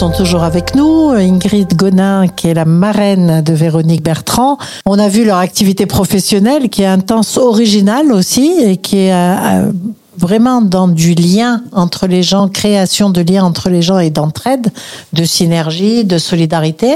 Sont 0.01 0.11
toujours 0.11 0.45
avec 0.45 0.75
nous. 0.75 1.11
Ingrid 1.11 1.77
Gonin, 1.77 2.27
qui 2.27 2.49
est 2.49 2.55
la 2.55 2.65
marraine 2.65 3.43
de 3.43 3.53
Véronique 3.53 4.03
Bertrand. 4.03 4.57
On 4.87 4.99
a 4.99 5.09
vu 5.09 5.27
leur 5.27 5.37
activité 5.37 5.85
professionnelle 5.85 6.71
qui 6.71 6.81
est 6.81 6.87
intense, 6.87 7.37
originale 7.37 8.11
aussi, 8.11 8.51
et 8.63 8.79
qui 8.79 8.97
est 8.97 9.13
euh, 9.13 9.35
euh, 9.35 9.73
vraiment 10.17 10.63
dans 10.63 10.89
du 10.89 11.13
lien 11.13 11.63
entre 11.73 12.07
les 12.07 12.23
gens, 12.23 12.49
création 12.49 13.11
de 13.11 13.21
liens 13.21 13.45
entre 13.45 13.69
les 13.69 13.83
gens 13.83 13.99
et 13.99 14.09
d'entraide, 14.09 14.69
de 15.13 15.25
synergie, 15.25 16.05
de 16.05 16.17
solidarité. 16.17 16.95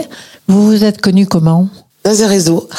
Vous 0.48 0.64
vous 0.64 0.82
êtes 0.82 1.02
connu 1.02 1.26
comment? 1.26 1.68
Dans 2.06 2.22
un 2.22 2.26
réseau. 2.26 2.70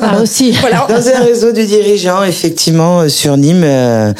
Ah 0.00 0.22
aussi. 0.22 0.52
Voilà. 0.62 0.86
Dans 0.88 1.06
un 1.06 1.20
réseau 1.22 1.52
de 1.52 1.60
dirigeants, 1.60 2.22
effectivement, 2.22 3.00
euh, 3.00 3.08
sur 3.10 3.36
Nîmes. 3.36 3.62
euh, 3.62 4.14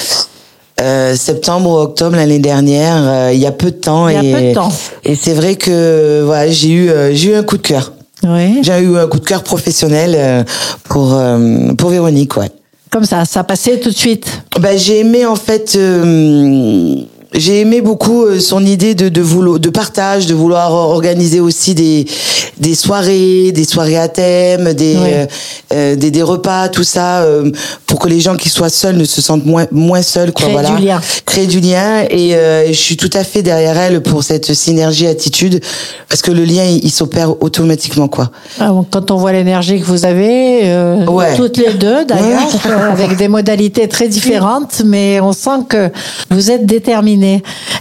euh, 0.80 1.16
septembre 1.16 1.70
ou 1.70 1.78
octobre 1.78 2.16
l'année 2.16 2.38
dernière, 2.38 2.96
euh, 2.96 3.30
il 3.32 3.40
y 3.40 3.46
a 3.46 3.52
peu 3.52 3.70
de 3.70 3.76
temps. 3.76 4.08
Il 4.08 4.14
y 4.14 4.18
a 4.18 4.22
et, 4.22 4.32
peu 4.32 4.48
de 4.48 4.54
temps. 4.54 4.72
Et 5.04 5.14
c'est 5.14 5.32
vrai 5.32 5.56
que 5.56 6.22
voilà, 6.24 6.50
j'ai 6.50 6.70
eu 6.70 6.90
euh, 6.90 7.14
j'ai 7.14 7.30
eu 7.30 7.34
un 7.34 7.42
coup 7.42 7.56
de 7.56 7.62
cœur. 7.62 7.92
Oui. 8.22 8.60
J'ai 8.62 8.78
eu 8.80 8.96
un 8.98 9.06
coup 9.06 9.18
de 9.18 9.24
cœur 9.24 9.42
professionnel 9.42 10.14
euh, 10.16 10.44
pour 10.84 11.14
euh, 11.14 11.72
pour 11.74 11.90
Véronique, 11.90 12.36
ouais. 12.36 12.50
Comme 12.90 13.04
ça, 13.04 13.24
ça 13.24 13.42
passait 13.42 13.78
tout 13.80 13.90
de 13.90 13.96
suite. 13.96 14.26
Bah, 14.60 14.76
j'ai 14.76 15.00
aimé 15.00 15.26
en 15.26 15.36
fait. 15.36 15.78
J'ai 17.36 17.60
aimé 17.60 17.80
beaucoup 17.80 18.24
euh, 18.24 18.40
son 18.40 18.64
idée 18.64 18.94
de 18.94 19.08
de, 19.08 19.20
vouloir, 19.20 19.58
de 19.60 19.68
partage, 19.70 20.26
de 20.26 20.34
vouloir 20.34 20.72
organiser 20.72 21.40
aussi 21.40 21.74
des 21.74 22.06
des 22.58 22.74
soirées, 22.74 23.52
des 23.52 23.64
soirées 23.64 23.98
à 23.98 24.08
thème, 24.08 24.72
des 24.72 24.96
euh, 24.96 25.26
euh, 25.74 25.96
des, 25.96 26.10
des 26.10 26.22
repas, 26.22 26.68
tout 26.68 26.84
ça, 26.84 27.20
euh, 27.22 27.50
pour 27.86 27.98
que 27.98 28.08
les 28.08 28.20
gens 28.20 28.36
qui 28.36 28.48
soient 28.48 28.70
seuls 28.70 28.96
ne 28.96 29.04
se 29.04 29.20
sentent 29.20 29.44
moins 29.44 29.66
moins 29.70 30.02
seuls, 30.02 30.32
quoi. 30.32 30.46
Créer 30.46 30.52
voilà. 30.52 30.70
du 30.70 30.84
lien. 30.86 31.00
Créer 31.26 31.46
du 31.46 31.60
lien 31.60 32.04
et 32.08 32.34
euh, 32.34 32.68
je 32.68 32.72
suis 32.72 32.96
tout 32.96 33.10
à 33.12 33.24
fait 33.24 33.42
derrière 33.42 33.76
elle 33.76 34.00
pour 34.02 34.22
cette 34.24 34.54
synergie 34.54 35.06
attitude 35.06 35.60
parce 36.08 36.22
que 36.22 36.30
le 36.30 36.44
lien 36.44 36.64
il, 36.64 36.84
il 36.84 36.90
s'opère 36.90 37.42
automatiquement, 37.42 38.08
quoi. 38.08 38.30
Ah, 38.58 38.68
bon, 38.70 38.86
Quand 38.90 39.10
on 39.10 39.16
voit 39.16 39.32
l'énergie 39.32 39.78
que 39.80 39.84
vous 39.84 40.04
avez, 40.06 40.62
Ouais. 41.06 41.36
toutes 41.36 41.58
les 41.58 41.72
deux 41.74 42.04
d'ailleurs, 42.06 42.46
Ouais. 42.64 42.92
avec 42.92 43.16
des 43.16 43.28
modalités 43.28 43.86
très 43.88 44.08
différentes, 44.08 44.82
mais 44.84 45.20
on 45.20 45.32
sent 45.32 45.60
que 45.68 45.90
vous 46.30 46.50
êtes 46.50 46.64
déterminés. 46.64 47.25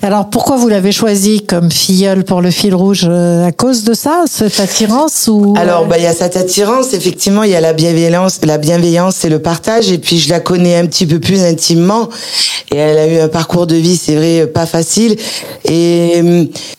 Alors 0.02 0.30
pourquoi 0.30 0.58
vous 0.58 0.68
l'avez 0.68 0.92
choisi 0.92 1.42
comme 1.42 1.72
filleule 1.72 2.24
pour 2.24 2.42
le 2.42 2.52
fil 2.52 2.75
rouge 2.75 3.06
euh, 3.10 3.48
À 3.48 3.52
cause 3.52 3.84
de 3.84 3.94
ça, 3.94 4.25
cette 4.30 4.60
attirance 4.60 5.28
ou 5.28 5.56
Alors, 5.58 5.86
bah, 5.86 5.98
il 5.98 6.04
y 6.04 6.08
a 6.08 6.14
cette 6.14 6.38
attirance, 6.38 6.94
effectivement, 6.94 7.44
il 7.44 7.52
y 7.52 7.56
a 7.56 7.62
la 7.62 7.74
bienveillance, 7.74 8.40
la 8.44 8.58
bienveillance 8.58 9.25
et 9.25 9.30
le 9.30 9.40
partage. 9.40 9.92
Et 9.92 9.98
puis, 9.98 10.20
je 10.20 10.30
la 10.30 10.40
connais 10.40 10.78
un 10.78 10.86
petit 10.86 11.06
peu 11.06 11.20
plus 11.20 11.44
intimement. 11.44 12.10
Et 12.72 12.78
elle 12.78 12.98
a 12.98 13.08
eu 13.08 13.20
un 13.20 13.28
parcours 13.28 13.68
de 13.68 13.75
vie, 13.75 13.98
c'est 13.98 14.16
vrai, 14.16 14.48
pas 14.48 14.66
facile. 14.66 15.16
Et, 15.64 16.22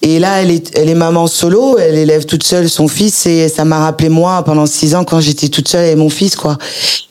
et 0.03 0.19
là, 0.19 0.43
elle 0.43 0.51
est, 0.51 0.77
elle 0.79 0.89
est 0.89 0.95
maman 0.95 1.27
solo. 1.27 1.79
Elle 1.79 1.97
élève 1.97 2.27
toute 2.27 2.45
seule 2.45 2.69
son 2.69 2.89
fils. 2.89 3.27
Et 3.27 3.49
ça 3.49 3.65
m'a 3.65 3.79
rappelé 3.81 4.09
moi 4.09 4.43
pendant 4.45 4.67
six 4.67 4.95
ans 4.95 5.05
quand 5.05 5.21
j'étais 5.21 5.49
toute 5.49 5.69
seule 5.69 5.85
avec 5.85 5.97
mon 5.97 6.11
fils, 6.11 6.37
quoi. 6.37 6.59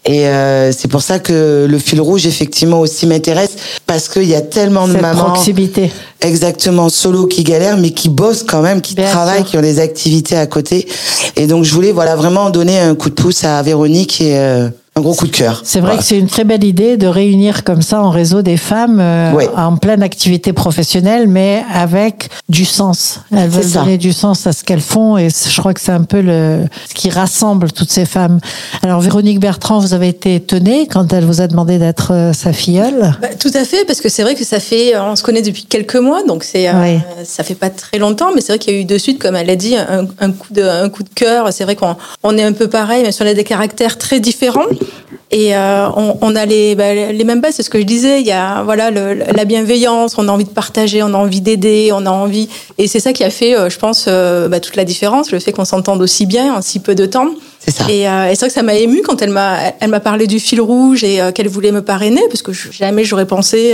Et 0.08 0.28
euh, 0.28 0.72
c'est 0.72 0.88
pour 0.88 1.02
ça 1.02 1.18
que 1.18 1.66
le 1.68 1.80
fil 1.80 2.00
rouge, 2.00 2.28
effectivement, 2.28 2.80
aussi 2.80 3.08
m'intéresse 3.08 3.56
parce 3.88 4.08
qu'il 4.08 4.26
y 4.26 4.36
a 4.36 4.42
tellement 4.42 4.88
de 4.88 4.94
cette 4.94 5.02
mamans. 5.02 5.32
proximité 5.32 5.92
Exactement, 6.22 6.90
solo 6.90 7.26
qui 7.26 7.44
galèrent, 7.44 7.78
mais 7.78 7.90
qui 7.92 8.10
bossent 8.10 8.44
quand 8.44 8.62
même, 8.62 8.82
qui 8.82 8.94
Bien 8.96 9.10
travaillent, 9.10 9.42
sûr. 9.42 9.46
qui 9.52 9.58
ont 9.58 9.62
des 9.62 9.80
activités 9.80 10.38
à 10.38 10.46
côté. 10.46 10.88
Et 11.36 11.48
donc, 11.48 11.64
je 11.64 11.74
voulais, 11.74 11.92
voilà, 11.92 12.16
vraiment 12.16 12.50
donner 12.52 12.80
un 12.80 12.94
coup 12.96 13.10
de 13.10 13.16
pouce 13.16 13.44
à 13.44 13.62
Véronique 13.64 14.22
et 14.22 14.38
euh, 14.38 14.70
un 14.98 15.02
gros 15.02 15.14
coup 15.14 15.28
de 15.28 15.32
cœur. 15.32 15.62
C'est 15.66 15.80
vrai 15.80 15.88
Voilà. 15.90 16.02
que 16.02 16.08
c'est 16.08 16.18
une 16.18 16.28
très 16.28 16.46
belle 16.46 16.64
idée 16.64 16.96
de 16.96 17.06
réunir 17.08 17.66
comme 17.66 17.82
ça 17.82 18.02
en 18.02 18.10
réseau 18.12 18.42
des 18.42 18.56
femmes 18.56 19.00
euh, 19.02 19.34
Ouais. 19.34 19.50
en 19.58 19.76
pleine 19.76 20.02
activité 20.02 20.54
professionnelle, 20.54 21.28
mais 21.28 21.64
avec 21.74 22.30
du 22.48 22.64
sens. 22.64 23.20
Elles 23.36 23.50
veulent 23.50 23.64
ça. 23.66 23.82
donner 23.82 23.98
du 23.98 24.14
sens 24.14 24.48
à 24.48 24.54
ce 24.54 24.64
qu'elles 24.64 24.80
font 24.80 25.18
et 25.18 25.28
je 25.30 25.60
crois 25.60 25.74
que 25.74 25.82
c'est 25.82 25.92
un 25.92 26.04
peu 26.04 26.22
le, 26.22 26.62
ce 26.88 26.94
qui 26.94 27.10
rassemble 27.10 27.74
toutes 27.74 27.92
ces 27.92 28.06
femmes. 28.06 28.40
Alors 28.84 29.02
Véronique 29.02 29.42
Bertrand, 29.42 29.80
vous 29.80 29.94
avez 29.94 30.08
été 30.08 30.36
étonnée 30.36 30.88
quand 30.88 31.12
elle 31.12 31.26
vous 31.26 31.42
a 31.42 31.48
demandé 31.48 31.78
d'être 31.78 32.14
euh, 32.14 32.32
sa 32.32 32.54
filleule. 32.54 33.18
Bah, 33.22 33.28
tout 33.38 33.52
à 33.54 33.66
fait, 33.66 33.84
parce 33.86 34.00
que 34.00 34.08
c'est 34.08 34.24
vrai 34.24 34.36
que 34.36 34.46
ça 34.46 34.62
fait, 34.62 34.96
euh, 34.96 35.04
on 35.04 35.18
se 35.18 35.24
connaît 35.24 35.42
depuis 35.42 35.66
quelques 35.66 35.96
mois, 35.98 36.24
donc 36.26 36.46
c'est, 36.46 36.70
euh, 36.70 36.82
Oui. 36.82 37.00
ça 37.26 37.44
fait 37.44 37.56
pas 37.56 37.70
très 37.70 37.98
longtemps, 37.98 38.30
mais 38.34 38.40
c'est 38.40 38.54
vrai 38.54 38.60
qu'il 38.60 38.74
y 38.74 38.78
a 38.78 38.80
eu 38.80 38.86
de 38.86 38.98
suite, 38.98 39.20
comme 39.22 39.36
elle 39.36 39.50
a 39.50 39.58
dit, 39.58 39.76
un, 39.76 40.06
un 40.22 40.32
coup 40.32 40.54
de, 40.54 40.62
un 40.64 40.88
coup 40.88 41.04
de 41.04 41.10
cœur. 41.14 41.52
C'est 41.52 41.66
vrai 41.66 41.76
qu'on 41.76 41.98
on 42.24 42.38
est 42.38 42.44
un 42.44 42.54
peu 42.54 42.70
pareil, 42.70 43.04
même 43.04 43.12
si 43.12 43.22
on 43.22 43.26
a 43.28 43.34
des 43.34 43.44
caractères 43.44 43.98
très 43.98 44.22
différents. 44.22 44.64
Et 45.32 45.56
euh, 45.56 45.88
on, 45.96 46.18
on 46.22 46.36
a 46.36 46.46
les, 46.46 46.76
bah, 46.76 46.94
les 46.94 47.24
mêmes 47.24 47.42
bases, 47.42 47.56
c'est 47.56 47.64
ce 47.64 47.70
que 47.70 47.80
je 47.80 47.84
disais. 47.86 48.22
Il 48.22 48.28
y 48.28 48.32
a 48.32 48.64
voilà 48.64 48.92
le, 48.92 49.14
la 49.36 49.46
bienveillance, 49.46 50.16
on 50.18 50.28
a 50.28 50.32
envie 50.32 50.46
de 50.46 50.50
partager, 50.50 51.04
on 51.04 51.14
a 51.14 51.18
envie 51.18 51.42
d'aider, 51.42 51.90
on 51.94 52.06
a 52.06 52.10
envie. 52.12 52.48
Et 52.78 52.88
c'est 52.88 53.00
ça 53.00 53.12
qui 53.14 53.24
a 53.24 53.30
fait, 53.30 53.56
euh, 53.58 53.70
je 53.70 53.78
pense, 53.80 54.06
euh, 54.08 54.48
bah, 54.48 54.60
toute 54.60 54.76
la 54.76 54.84
différence, 54.86 55.32
le 55.32 55.40
fait 55.40 55.52
qu'on 55.52 55.66
s'entende 55.66 56.02
aussi 56.02 56.26
bien 56.26 56.54
en 56.56 56.62
si 56.62 56.80
peu 56.80 56.96
de 56.96 57.06
temps. 57.06 57.28
C'est 57.60 57.72
ça. 57.72 57.86
Et, 57.90 58.02
et 58.04 58.36
c'est 58.36 58.42
vrai 58.42 58.48
que 58.50 58.54
ça 58.54 58.62
m'a 58.62 58.76
ému 58.76 59.02
quand 59.02 59.22
elle 59.24 59.32
m'a, 59.32 59.58
elle 59.80 59.90
m'a 59.90 60.00
parlé 60.00 60.28
du 60.28 60.40
fil 60.40 60.62
rouge 60.62 61.04
et 61.04 61.20
qu'elle 61.34 61.48
voulait 61.48 61.72
me 61.72 61.82
parrainer, 61.82 62.22
parce 62.30 62.44
que 62.44 62.52
jamais 62.54 63.04
j'aurais 63.04 63.26
pensé 63.26 63.74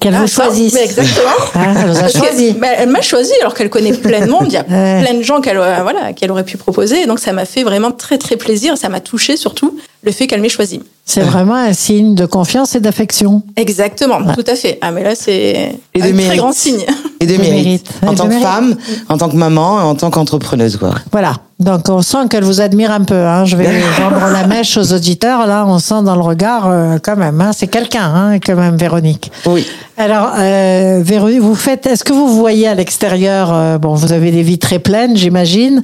Qu'elle 0.00 0.14
à 0.14 0.20
vous 0.20 0.26
choisisse. 0.26 0.72
Mais 0.74 0.84
exactement. 0.84 1.30
Elle 1.54 1.86
vous 1.90 1.96
a 1.96 2.00
Parce 2.00 2.12
que- 2.14 2.18
choisi. 2.18 2.52
bah, 2.52 2.66
elle 2.78 2.90
m'a 2.90 3.00
choisi 3.02 3.32
alors 3.40 3.54
qu'elle 3.54 3.70
connaît 3.70 3.92
plein 3.94 4.20
de 4.24 4.30
monde. 4.30 4.44
Il 4.46 4.52
y 4.52 4.56
a 4.56 4.62
Ouais. 4.68 5.02
plein 5.02 5.14
de 5.14 5.22
gens 5.22 5.40
qu'elle 5.40 5.56
voilà 5.56 6.12
qu'elle 6.14 6.30
aurait 6.30 6.44
pu 6.44 6.56
proposer. 6.58 7.02
Et 7.02 7.06
donc 7.06 7.18
ça 7.18 7.32
m'a 7.32 7.44
fait 7.46 7.62
vraiment 7.62 7.90
très 7.92 8.18
très 8.18 8.36
plaisir. 8.36 8.76
Ça 8.76 8.88
m'a 8.90 9.00
touché 9.00 9.36
surtout 9.38 9.76
le 10.06 10.12
fait 10.12 10.26
qu'elle 10.26 10.40
m'ait 10.40 10.48
choisi. 10.48 10.80
C'est 11.04 11.20
vraiment 11.20 11.54
un 11.54 11.72
signe 11.72 12.14
de 12.16 12.26
confiance 12.26 12.74
et 12.74 12.80
d'affection. 12.80 13.42
Exactement, 13.56 14.18
tout 14.34 14.44
à 14.46 14.54
fait. 14.56 14.78
Ah 14.80 14.90
mais 14.90 15.04
là 15.04 15.14
c'est 15.14 15.72
un 15.94 16.00
très 16.00 16.12
mérite. 16.12 16.38
grand 16.38 16.52
signe. 16.52 16.80
Et 17.20 17.26
de 17.26 17.32
de 17.34 17.38
mérite. 17.38 17.64
mérite. 17.64 17.90
En 18.04 18.12
Et 18.12 18.14
tant 18.16 18.24
que 18.24 18.28
mérite. 18.28 18.44
femme, 18.44 18.76
en 19.08 19.16
tant 19.16 19.28
que 19.28 19.36
maman, 19.36 19.74
en 19.88 19.94
tant 19.94 20.10
qu'entrepreneuse, 20.10 20.76
quoi. 20.76 20.90
Voilà. 21.12 21.34
Donc 21.60 21.88
on 21.88 22.02
sent 22.02 22.26
qu'elle 22.28 22.42
vous 22.44 22.60
admire 22.60 22.90
un 22.90 23.00
peu. 23.04 23.14
Hein. 23.14 23.44
Je 23.46 23.56
vais 23.56 23.66
vendre 24.00 24.26
la 24.32 24.46
mèche 24.48 24.76
aux 24.76 24.92
auditeurs. 24.92 25.46
Là, 25.46 25.64
on 25.66 25.78
sent 25.78 26.02
dans 26.04 26.14
le 26.16 26.20
regard 26.22 26.68
euh, 26.68 26.98
quand 27.02 27.16
même. 27.16 27.40
Hein. 27.40 27.52
C'est 27.56 27.68
quelqu'un, 27.68 28.12
hein, 28.14 28.38
quand 28.44 28.56
même, 28.56 28.76
Véronique. 28.76 29.30
Oui. 29.46 29.64
Alors, 29.96 30.32
euh, 30.36 31.00
Véronique, 31.02 31.40
vous 31.40 31.54
faites. 31.54 31.86
Est-ce 31.86 32.04
que 32.04 32.12
vous 32.12 32.26
vous 32.26 32.36
voyez 32.36 32.66
à 32.68 32.74
l'extérieur 32.74 33.50
euh, 33.54 33.78
Bon, 33.78 33.94
vous 33.94 34.12
avez 34.12 34.30
des 34.32 34.42
vies 34.42 34.58
très 34.58 34.78
pleines, 34.80 35.16
j'imagine, 35.16 35.82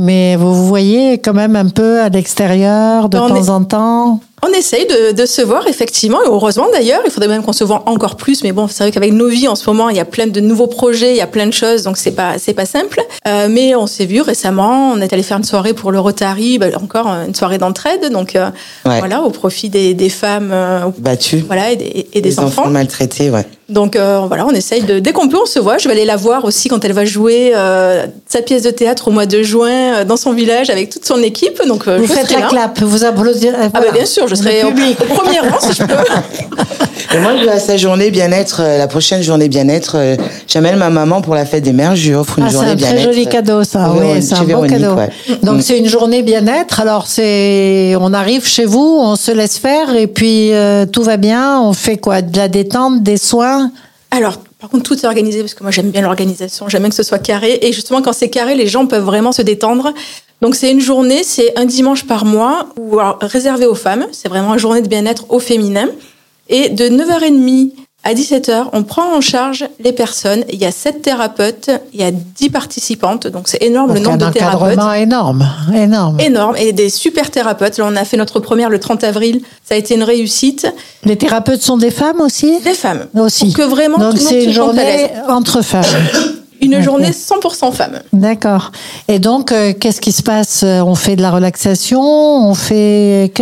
mais 0.00 0.34
vous 0.36 0.52
vous 0.52 0.66
voyez 0.66 1.18
quand 1.18 1.34
même 1.34 1.54
un 1.56 1.68
peu 1.68 2.00
à 2.00 2.08
l'extérieur 2.08 3.08
de 3.10 3.18
On 3.18 3.28
temps 3.28 3.36
est- 3.36 3.50
en 3.50 3.61
temps. 3.64 4.20
On 4.44 4.52
essaye 4.52 4.86
de, 4.86 5.12
de 5.12 5.24
se 5.26 5.40
voir 5.40 5.68
effectivement, 5.68 6.18
et 6.22 6.26
heureusement 6.26 6.66
d'ailleurs. 6.72 7.00
Il 7.04 7.10
faudrait 7.12 7.28
même 7.28 7.42
qu'on 7.44 7.52
se 7.52 7.62
voit 7.64 7.84
encore 7.86 8.16
plus, 8.16 8.42
mais 8.42 8.50
bon, 8.52 8.66
c'est 8.68 8.82
vrai 8.84 8.90
qu'avec 8.90 9.12
nos 9.12 9.28
vies 9.28 9.46
en 9.46 9.54
ce 9.54 9.68
moment, 9.70 9.88
il 9.88 9.96
y 9.96 10.00
a 10.00 10.04
plein 10.04 10.26
de 10.26 10.40
nouveaux 10.40 10.66
projets, 10.66 11.12
il 11.12 11.16
y 11.16 11.20
a 11.20 11.26
plein 11.28 11.46
de 11.46 11.52
choses, 11.52 11.82
donc 11.84 11.96
c'est 11.96 12.10
pas 12.10 12.34
c'est 12.38 12.54
pas 12.54 12.66
simple. 12.66 13.00
Euh, 13.28 13.46
mais 13.48 13.74
on 13.76 13.86
s'est 13.86 14.04
vu 14.06 14.20
récemment. 14.20 14.90
On 14.92 15.00
est 15.00 15.12
allé 15.12 15.22
faire 15.22 15.36
une 15.38 15.44
soirée 15.44 15.74
pour 15.74 15.92
le 15.92 16.00
Rotary, 16.00 16.58
bah, 16.58 16.66
encore 16.82 17.06
une 17.06 17.34
soirée 17.34 17.58
d'entraide, 17.58 18.10
donc 18.12 18.34
euh, 18.34 18.50
Ouais. 18.84 18.98
voilà, 18.98 19.22
au 19.22 19.30
profit 19.30 19.68
des, 19.68 19.94
des 19.94 20.08
femmes, 20.08 20.50
euh, 20.52 20.80
Battu. 20.98 21.38
voilà, 21.46 21.70
et 21.70 21.76
des, 21.76 22.06
et 22.12 22.20
des 22.20 22.30
Les 22.30 22.40
enfants. 22.40 22.62
enfants 22.62 22.70
maltraités, 22.70 23.30
ouais. 23.30 23.46
Donc 23.68 23.96
euh, 23.96 24.20
voilà, 24.26 24.44
on 24.46 24.50
essaye 24.50 24.82
de 24.82 24.98
dès 24.98 25.12
qu'on 25.12 25.28
peut, 25.28 25.38
on 25.40 25.46
se 25.46 25.58
voit. 25.58 25.78
Je 25.78 25.86
vais 25.88 25.94
aller 25.94 26.04
la 26.04 26.16
voir 26.16 26.44
aussi 26.44 26.68
quand 26.68 26.84
elle 26.84 26.92
va 26.92 27.04
jouer 27.06 27.52
euh, 27.54 28.06
sa 28.28 28.42
pièce 28.42 28.62
de 28.64 28.70
théâtre 28.70 29.08
au 29.08 29.10
mois 29.12 29.24
de 29.24 29.42
juin 29.42 29.70
euh, 30.00 30.04
dans 30.04 30.18
son 30.18 30.32
village 30.32 30.68
avec 30.68 30.90
toute 30.90 31.06
son 31.06 31.22
équipe. 31.22 31.58
Donc 31.66 31.88
euh, 31.88 31.96
Vous 31.98 32.06
je 32.06 32.12
faites 32.12 32.30
la 32.32 32.42
clap, 32.48 32.80
vous 32.82 33.04
applaudissez. 33.04 33.50
Ah 33.72 33.80
bah 33.80 33.90
bien 33.94 34.04
sûr, 34.04 34.26
je 34.34 34.42
serai 34.42 34.64
au, 34.64 34.68
au 34.68 34.72
premier 35.14 35.40
rang 35.40 35.58
si 35.60 35.72
je 35.74 35.82
peux. 35.84 35.94
Et 37.14 37.18
moi, 37.18 37.32
je 37.38 37.44
vais 37.44 37.50
à 37.52 37.58
sa 37.58 37.76
journée 37.76 38.10
bien-être, 38.10 38.60
euh, 38.62 38.78
la 38.78 38.86
prochaine 38.86 39.22
journée 39.22 39.48
bien-être. 39.48 39.96
euh, 39.96 40.16
J'amène 40.48 40.76
ma 40.76 40.88
maman 40.88 41.20
pour 41.20 41.34
la 41.34 41.44
fête 41.44 41.62
des 41.62 41.72
mères. 41.72 41.94
Je 41.94 42.08
lui 42.08 42.14
offre 42.14 42.38
une 42.38 42.44
Ah, 42.44 42.48
c'est 42.48 42.54
journée 42.54 42.70
un 42.70 42.76
très 42.76 42.92
bien-être. 42.94 43.02
joli 43.12 43.26
cadeau, 43.26 43.64
ça. 43.64 43.84
Pour 43.84 44.00
Oui, 44.00 44.22
c'est 44.22 44.34
un 44.34 44.44
beau 44.44 44.62
cadeau. 44.66 44.94
ouais. 44.94 45.10
Donc, 45.42 45.56
Mm. 45.58 45.60
c'est 45.62 45.78
une 45.78 45.88
journée 45.88 46.22
bien-être. 46.22 46.80
Alors, 46.80 47.06
c'est, 47.06 47.94
on 48.00 48.12
arrive 48.14 48.46
chez 48.46 48.64
vous, 48.64 48.98
on 49.00 49.16
se 49.16 49.30
laisse 49.30 49.58
faire 49.58 49.94
et 49.94 50.06
puis 50.06 50.52
euh, 50.52 50.86
tout 50.86 51.02
va 51.02 51.18
bien. 51.18 51.60
On 51.60 51.72
fait 51.74 51.98
quoi? 51.98 52.22
De 52.22 52.36
la 52.38 52.48
détente, 52.48 53.02
des 53.02 53.18
soins? 53.18 53.70
Alors, 54.10 54.38
par 54.60 54.70
contre, 54.70 54.84
tout 54.84 54.98
est 54.98 55.06
organisé 55.06 55.40
parce 55.40 55.54
que 55.54 55.62
moi 55.64 55.72
j'aime 55.72 55.90
bien 55.90 56.02
l'organisation, 56.02 56.68
j'aime 56.68 56.82
bien 56.82 56.90
que 56.90 56.94
ce 56.94 57.02
soit 57.02 57.18
carré. 57.18 57.58
Et 57.62 57.72
justement, 57.72 58.00
quand 58.00 58.12
c'est 58.12 58.28
carré, 58.28 58.54
les 58.54 58.68
gens 58.68 58.86
peuvent 58.86 59.04
vraiment 59.04 59.32
se 59.32 59.42
détendre. 59.42 59.92
Donc, 60.42 60.56
c'est 60.56 60.70
une 60.70 60.80
journée, 60.80 61.22
c'est 61.22 61.58
un 61.58 61.64
dimanche 61.64 62.04
par 62.04 62.24
mois, 62.24 62.66
ou 62.78 62.98
réservé 63.20 63.64
aux 63.64 63.76
femmes. 63.76 64.06
C'est 64.12 64.28
vraiment 64.28 64.52
une 64.54 64.60
journée 64.60 64.82
de 64.82 64.88
bien-être 64.88 65.24
au 65.30 65.38
féminin. 65.38 65.88
Et 66.48 66.68
de 66.68 66.84
9h30 66.86 67.70
à 68.04 68.14
17h, 68.14 68.64
on 68.72 68.82
prend 68.82 69.14
en 69.16 69.20
charge 69.20 69.64
les 69.78 69.92
personnes. 69.92 70.44
Il 70.52 70.58
y 70.58 70.64
a 70.64 70.72
7 70.72 71.02
thérapeutes, 71.02 71.70
il 71.94 72.00
y 72.00 72.02
a 72.02 72.10
10 72.10 72.50
participantes, 72.50 73.28
donc 73.28 73.46
c'est 73.46 73.62
énorme 73.62 73.94
le 73.94 74.00
nombre 74.00 74.24
un 74.24 74.28
de 74.28 74.32
thérapeutes. 74.32 74.76
encadrement 74.76 74.92
énorme, 74.92 75.48
énorme. 75.72 76.18
Énorme, 76.18 76.56
et 76.56 76.72
des 76.72 76.90
super 76.90 77.30
thérapeutes. 77.30 77.78
Là, 77.78 77.84
on 77.88 77.94
a 77.94 78.04
fait 78.04 78.16
notre 78.16 78.40
première 78.40 78.70
le 78.70 78.80
30 78.80 79.04
avril, 79.04 79.40
ça 79.64 79.76
a 79.76 79.78
été 79.78 79.94
une 79.94 80.02
réussite. 80.02 80.66
Les 81.04 81.16
thérapeutes 81.16 81.62
sont 81.62 81.76
des 81.76 81.92
femmes 81.92 82.20
aussi? 82.20 82.58
Des 82.64 82.74
femmes. 82.74 83.06
Aussi. 83.14 83.46
Pour 83.46 83.54
que 83.54 83.62
vraiment 83.62 83.98
Donc 83.98 84.14
tout 84.14 84.16
le 84.18 84.24
monde 84.24 84.42
se 84.42 84.48
à 84.48 84.52
journée 84.52 85.10
entre 85.28 85.62
femmes. 85.62 85.84
Une 86.62 86.80
journée 86.80 87.10
100% 87.10 87.72
femmes. 87.72 88.00
D'accord. 88.12 88.70
Et 89.08 89.18
donc, 89.18 89.52
euh, 89.52 89.72
qu'est-ce 89.78 90.00
qui 90.00 90.12
se 90.12 90.22
passe? 90.22 90.62
On 90.64 90.94
fait 90.94 91.16
de 91.16 91.22
la 91.22 91.30
relaxation 91.30 92.00
On 92.02 92.54
fait 92.54 93.32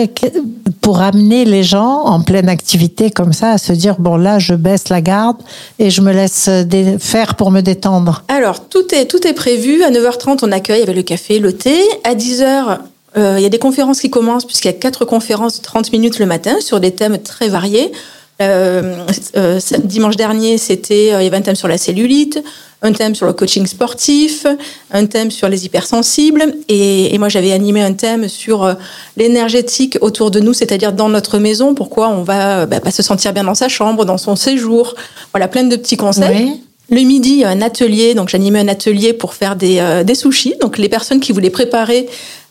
pour 0.81 1.01
amener 1.03 1.45
les 1.45 1.63
gens 1.63 2.05
en 2.07 2.23
pleine 2.23 2.49
activité 2.49 3.11
comme 3.11 3.33
ça 3.33 3.51
à 3.53 3.59
se 3.59 3.73
dire 3.73 3.97
bon 3.99 4.17
là 4.17 4.39
je 4.39 4.55
baisse 4.55 4.89
la 4.89 5.01
garde 5.03 5.37
et 5.79 5.91
je 5.91 6.01
me 6.01 6.13
laisse 6.13 6.49
dé- 6.49 6.97
faire 6.99 7.35
pour 7.35 7.51
me 7.51 7.61
détendre 7.61 8.25
Alors, 8.29 8.67
tout 8.69 8.95
est, 8.95 9.05
tout 9.07 9.27
est 9.27 9.35
prévu. 9.35 9.83
À 9.85 9.91
9h30, 9.91 10.39
on 10.43 10.51
accueille 10.53 10.83
avec 10.83 10.97
le 10.97 11.03
café, 11.03 11.39
le 11.39 11.53
thé. 11.53 11.79
À 12.05 12.15
10h, 12.15 12.79
euh, 13.17 13.35
il 13.39 13.43
y 13.43 13.47
a 13.47 13.51
des 13.51 13.59
conférences 13.59 14.01
qui 14.01 14.09
commencent, 14.11 14.47
puisqu'il 14.47 14.69
y 14.69 14.71
a 14.71 14.75
quatre 14.75 15.05
conférences 15.05 15.59
de 15.59 15.63
30 15.63 15.93
minutes 15.93 16.19
le 16.19 16.27
matin 16.27 16.57
sur 16.61 16.81
des 16.81 16.93
thèmes 16.93 17.19
très 17.19 17.49
variés. 17.49 17.93
Euh, 18.41 19.05
euh, 19.37 19.61
dimanche 19.85 20.17
dernier, 20.17 20.57
c'était, 20.57 21.11
euh, 21.13 21.21
il 21.21 21.25
y 21.25 21.27
avait 21.27 21.37
un 21.37 21.43
thème 21.43 21.57
sur 21.57 21.69
la 21.69 21.77
cellulite, 21.77 22.43
un 22.83 22.93
thème 22.93 23.15
sur 23.15 23.27
le 23.27 23.33
coaching 23.33 23.67
sportif, 23.67 24.47
un 24.91 25.07
thème 25.07 25.31
sur 25.31 25.49
les 25.49 25.67
hypersensibles, 25.67 26.55
et, 26.69 27.15
et 27.15 27.19
moi 27.19 27.29
j'avais 27.29 27.53
animé 27.53 27.83
un 27.83 27.93
thème 27.93 28.29
sur 28.29 28.65
euh, 28.65 28.75
l'énergétique 29.17 29.99
autour 30.01 30.31
de 30.31 30.41
nous, 30.41 30.55
c'est-à-dire 30.55 30.93
dans 30.93 31.09
notre 31.09 31.39
maison, 31.39 31.75
pourquoi 31.75 32.09
on 32.09 32.23
va 32.23 32.67
bah, 32.67 32.81
pas 32.81 32.91
se 32.91 33.03
sentir 33.03 33.33
bien 33.33 33.45
dans 33.45 33.55
sa 33.55 33.69
chambre, 33.69 34.05
dans 34.05 34.19
son 34.19 34.37
séjour, 34.37 34.95
voilà, 35.33 35.49
plein 35.49 35.65
de 35.65 35.77
petits 35.77 35.97
conseils. 35.97 36.45
Oui. 36.45 36.63
Le 36.91 37.03
midi, 37.03 37.31
il 37.31 37.39
y 37.39 37.45
a 37.45 37.51
un 37.51 37.63
atelier, 37.63 38.15
donc 38.15 38.31
j'animais 38.31 38.59
un 38.59 38.67
atelier 38.67 39.13
pour 39.13 39.35
faire 39.35 39.55
des, 39.55 39.79
euh, 39.79 40.03
des 40.03 40.17
sushis. 40.17 40.55
Donc 40.61 40.77
les 40.77 40.89
personnes 40.89 41.21
qui 41.21 41.31
voulaient 41.31 41.49
préparer, 41.49 42.09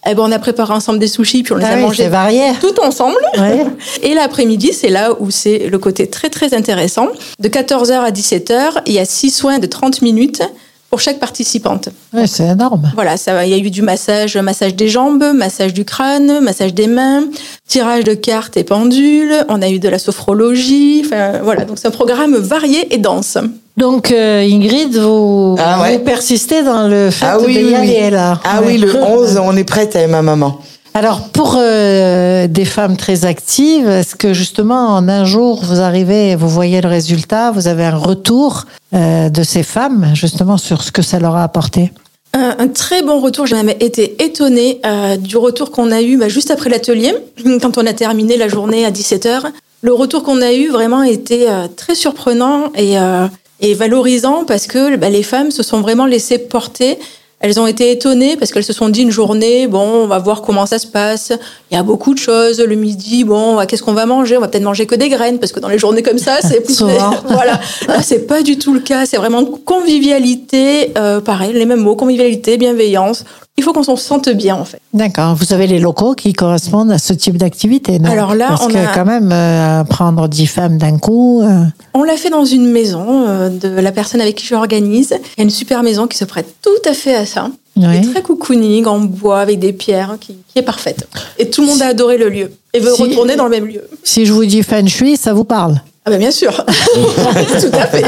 eh 0.08 0.16
ben, 0.16 0.24
on 0.24 0.32
a 0.32 0.40
préparé 0.40 0.74
ensemble 0.74 1.00
des 1.00 1.08
sushis, 1.08 1.44
puis 1.44 1.54
on 1.54 1.58
les 1.58 1.66
Ah 1.66 1.74
a 1.74 1.76
oui, 1.76 1.82
mangés 1.82 2.04
c'est 2.04 2.10
varié 2.10 2.44
tout 2.62 2.80
ensemble. 2.82 3.18
Ouais. 3.38 3.66
Et 4.02 4.14
l'après-midi, 4.14 4.72
c'est 4.74 4.90
là 4.90 5.14
où 5.20 5.30
c'est 5.30 5.68
le 5.70 5.78
côté 5.78 6.08
très 6.08 6.30
très 6.30 6.54
intéressant. 6.54 7.08
De 7.40 7.50
14h 7.50 7.94
à 7.94 8.12
17h, 8.12 8.82
il 8.86 8.94
y 8.94 9.00
a 9.00 9.06
six 9.06 9.30
soins 9.30 9.60
de 9.60 9.68
30 9.68 10.02
minutes 10.02 10.42
pour 10.90 11.00
chaque 11.02 11.20
participante. 11.20 11.90
Ouais, 12.14 12.26
c'est 12.26 12.48
énorme 12.48 12.92
Voilà, 12.96 13.16
ça, 13.18 13.46
il 13.46 13.52
y 13.52 13.54
a 13.54 13.58
eu 13.58 13.70
du 13.70 13.82
massage, 13.82 14.38
massage 14.38 14.76
des 14.76 14.88
jambes, 14.88 15.24
massage 15.36 15.74
du 15.74 15.86
crâne, 15.86 16.40
massage 16.40 16.74
des 16.74 16.88
mains, 16.88 17.26
tirage 17.68 18.04
de 18.04 18.16
cartes 18.16 18.58
et 18.58 18.64
pendules. 18.64 19.34
On 19.50 19.62
a 19.62 19.70
eu 19.70 19.80
de 19.80 19.90
la 19.90 20.00
sophrologie. 20.00 21.04
Enfin, 21.06 21.42
voilà, 21.44 21.66
donc 21.66 21.78
c'est 21.78 21.88
un 21.88 21.92
programme 21.92 22.36
varié 22.38 22.94
et 22.94 22.98
dense. 22.98 23.38
Donc 23.80 24.12
euh, 24.12 24.42
Ingrid 24.42 24.96
vous, 24.96 25.56
Ah 25.60 25.82
ouais. 25.82 25.98
vous 25.98 26.04
persistez 26.04 26.62
dans 26.64 26.88
le 26.88 27.10
fait 27.10 27.26
Ah 27.28 27.38
oui, 27.40 27.56
de 27.56 27.60
y 27.62 27.64
oui, 27.64 27.70
oui. 27.70 27.76
aller 27.76 28.10
là 28.12 28.40
Ah 28.44 28.60
Ouais. 28.62 28.68
oui, 28.68 28.78
le 28.78 28.94
11, 29.02 29.40
on 29.44 29.56
est 29.58 29.64
prête 29.64 29.96
avec 29.96 30.10
ma 30.10 30.22
maman. 30.22 30.60
Alors, 30.94 31.30
pour 31.30 31.56
euh, 31.58 32.48
des 32.48 32.66
femmes 32.66 32.98
très 32.98 33.24
actives, 33.26 33.88
est-ce 33.88 34.16
que 34.16 34.34
justement, 34.34 34.88
en 34.90 35.08
un 35.08 35.24
jour, 35.24 35.62
vous 35.64 35.80
arrivez, 35.80 36.36
vous 36.36 36.50
voyez 36.50 36.82
le 36.82 36.90
résultat, 36.90 37.52
vous 37.52 37.68
avez 37.68 37.86
un 37.86 37.96
retour 37.96 38.66
euh, 38.94 39.30
de 39.30 39.44
ces 39.44 39.64
femmes, 39.64 40.08
justement, 40.14 40.58
sur 40.58 40.82
ce 40.82 40.92
que 40.92 41.02
ça 41.02 41.20
leur 41.20 41.36
a 41.36 41.44
apporté? 41.44 41.92
Un, 42.34 42.56
un 42.60 42.68
très 42.68 43.02
bon 43.04 43.22
retour. 43.22 43.46
J'ai 43.46 43.56
même 43.56 43.70
été 43.80 44.22
étonnée 44.24 44.82
euh, 44.86 45.16
du 45.16 45.38
retour 45.38 45.72
qu'on 45.72 45.92
a 45.92 46.02
eu 46.02 46.18
bah, 46.18 46.28
juste 46.28 46.52
après 46.52 46.70
l'atelier, 46.70 47.14
quand 47.62 47.78
on 47.78 47.86
a 47.86 47.94
terminé 47.94 48.36
la 48.36 48.48
journée 48.48 48.84
à 48.86 48.92
17h. 48.92 49.44
Le 49.82 49.94
retour 49.94 50.24
qu'on 50.24 50.42
a 50.42 50.52
eu 50.52 50.70
vraiment 50.70 51.04
était 51.04 51.46
euh, 51.48 51.68
très 51.74 51.96
surprenant 51.96 52.64
et, 52.76 53.00
euh, 53.00 53.28
et 53.62 53.74
valorisant 53.74 54.46
parce 54.46 54.68
que 54.68 54.96
bah, 54.96 55.10
les 55.10 55.24
femmes 55.24 55.52
se 55.52 55.64
sont 55.64 55.82
vraiment 55.82 56.06
laissées 56.06 56.38
porter. 56.38 56.98
Elles 57.42 57.58
ont 57.58 57.68
été 57.68 57.92
étonnées 57.92 58.36
parce 58.36 58.52
qu'elles 58.52 58.66
se 58.66 58.74
sont 58.74 58.90
dit 58.90 59.02
une 59.02 59.12
journée, 59.12 59.68
bon, 59.68 59.80
on 59.80 60.08
va 60.08 60.20
voir 60.20 60.42
comment 60.42 60.66
ça 60.66 60.78
se 60.78 60.88
passe. 60.88 61.32
Il 61.72 61.76
y 61.76 61.78
a 61.78 61.84
beaucoup 61.84 62.14
de 62.14 62.20
choses. 62.20 62.60
Le 62.60 62.76
midi, 62.76 63.24
bon, 63.24 63.66
qu'est-ce 63.66 63.82
qu'on 63.82 63.94
va 63.94 64.06
manger? 64.06 64.36
On 64.36 64.42
va 64.42 64.50
peut-être 64.50 64.64
manger 64.64 64.86
que 64.86 64.96
des 64.96 65.08
graines 65.08 65.40
parce 65.40 65.54
que 65.54 65.62
dans 65.62 65.70
les 65.70 65.80
journées 65.80 66.04
comme 66.04 66.18
ça, 66.18 66.40
c'est 66.42 66.60
plus 66.60 66.82
voilà. 67.28 67.62
Là, 67.88 68.02
c'est 68.02 68.28
pas 68.28 68.42
du 68.42 68.58
tout 68.58 68.74
le 68.74 68.82
cas. 68.82 69.06
C'est 69.06 69.16
vraiment 69.16 69.46
convivialité, 69.46 70.92
euh, 70.98 71.22
pareil, 71.22 71.54
les 71.54 71.66
mêmes 71.66 71.80
mots, 71.80 71.96
convivialité, 71.96 72.58
bienveillance. 72.58 73.24
Il 73.60 73.62
faut 73.64 73.74
qu'on 73.74 73.84
s'en 73.84 73.98
sente 73.98 74.30
bien, 74.30 74.56
en 74.56 74.64
fait. 74.64 74.80
D'accord. 74.94 75.36
Vous 75.36 75.52
avez 75.54 75.68
les 75.68 75.80
locaux 75.80 76.14
qui 76.16 76.32
correspondent 76.32 76.92
à 76.94 76.98
ce 76.98 77.12
type 77.12 77.36
d'activité, 77.36 78.00
non 78.00 78.10
Alors 78.10 78.34
là, 78.34 78.46
Parce 78.48 78.64
on 78.64 78.70
que 78.70 78.78
a- 78.78 78.88
quand 78.96 79.04
même, 79.04 79.32
euh, 79.34 79.84
prendre 79.84 80.30
dix 80.30 80.48
femmes 80.48 80.78
d'un 80.78 80.98
coup, 80.98 81.42
euh, 81.42 81.66
On 81.94 82.04
l'a 82.04 82.16
fait 82.16 82.30
dans 82.30 82.46
une 82.46 82.68
maison 82.72 83.26
euh, 83.28 83.50
de 83.50 83.68
la 83.68 83.92
personne 83.92 84.22
avec 84.22 84.36
qui 84.36 84.46
je 84.46 84.56
organise. 84.56 85.10
Il 85.12 85.40
y 85.40 85.42
a 85.42 85.44
une 85.44 85.50
super 85.50 85.84
maison 85.84 86.08
qui 86.08 86.18
se 86.18 86.24
prête 86.24 86.48
tout 86.62 86.90
à 86.90 86.94
fait 86.94 87.16
à 87.16 87.26
ça. 87.26 87.50
Oui. 87.76 88.00
Très 88.12 88.22
cocooning, 88.22 88.86
en 88.86 89.00
bois, 89.02 89.42
avec 89.42 89.60
des 89.60 89.74
pierres, 89.74 90.16
qui, 90.22 90.38
qui 90.48 90.60
est 90.60 90.62
parfaite. 90.64 91.06
Et 91.38 91.50
tout 91.50 91.62
le 91.62 91.68
monde 91.68 91.82
a 91.82 91.88
adoré 91.88 92.18
le 92.18 92.30
lieu 92.30 92.52
et 92.74 92.80
veut 92.80 92.94
Si- 92.94 93.02
retourner 93.04 93.36
dans 93.36 93.44
le 93.46 93.52
même 93.52 93.66
lieu. 93.66 93.82
si 94.06 94.26
je 94.26 94.32
vous 94.32 94.46
dis 94.46 94.64
feng 94.64 94.88
shui, 94.88 95.18
ça 95.18 95.34
vous 95.34 95.44
parle? 95.44 95.82
Ah 96.06 96.12
ben 96.12 96.18
bien 96.18 96.32
sûr, 96.32 96.52
tout 96.66 97.78
à 97.78 97.86
fait. 97.88 98.02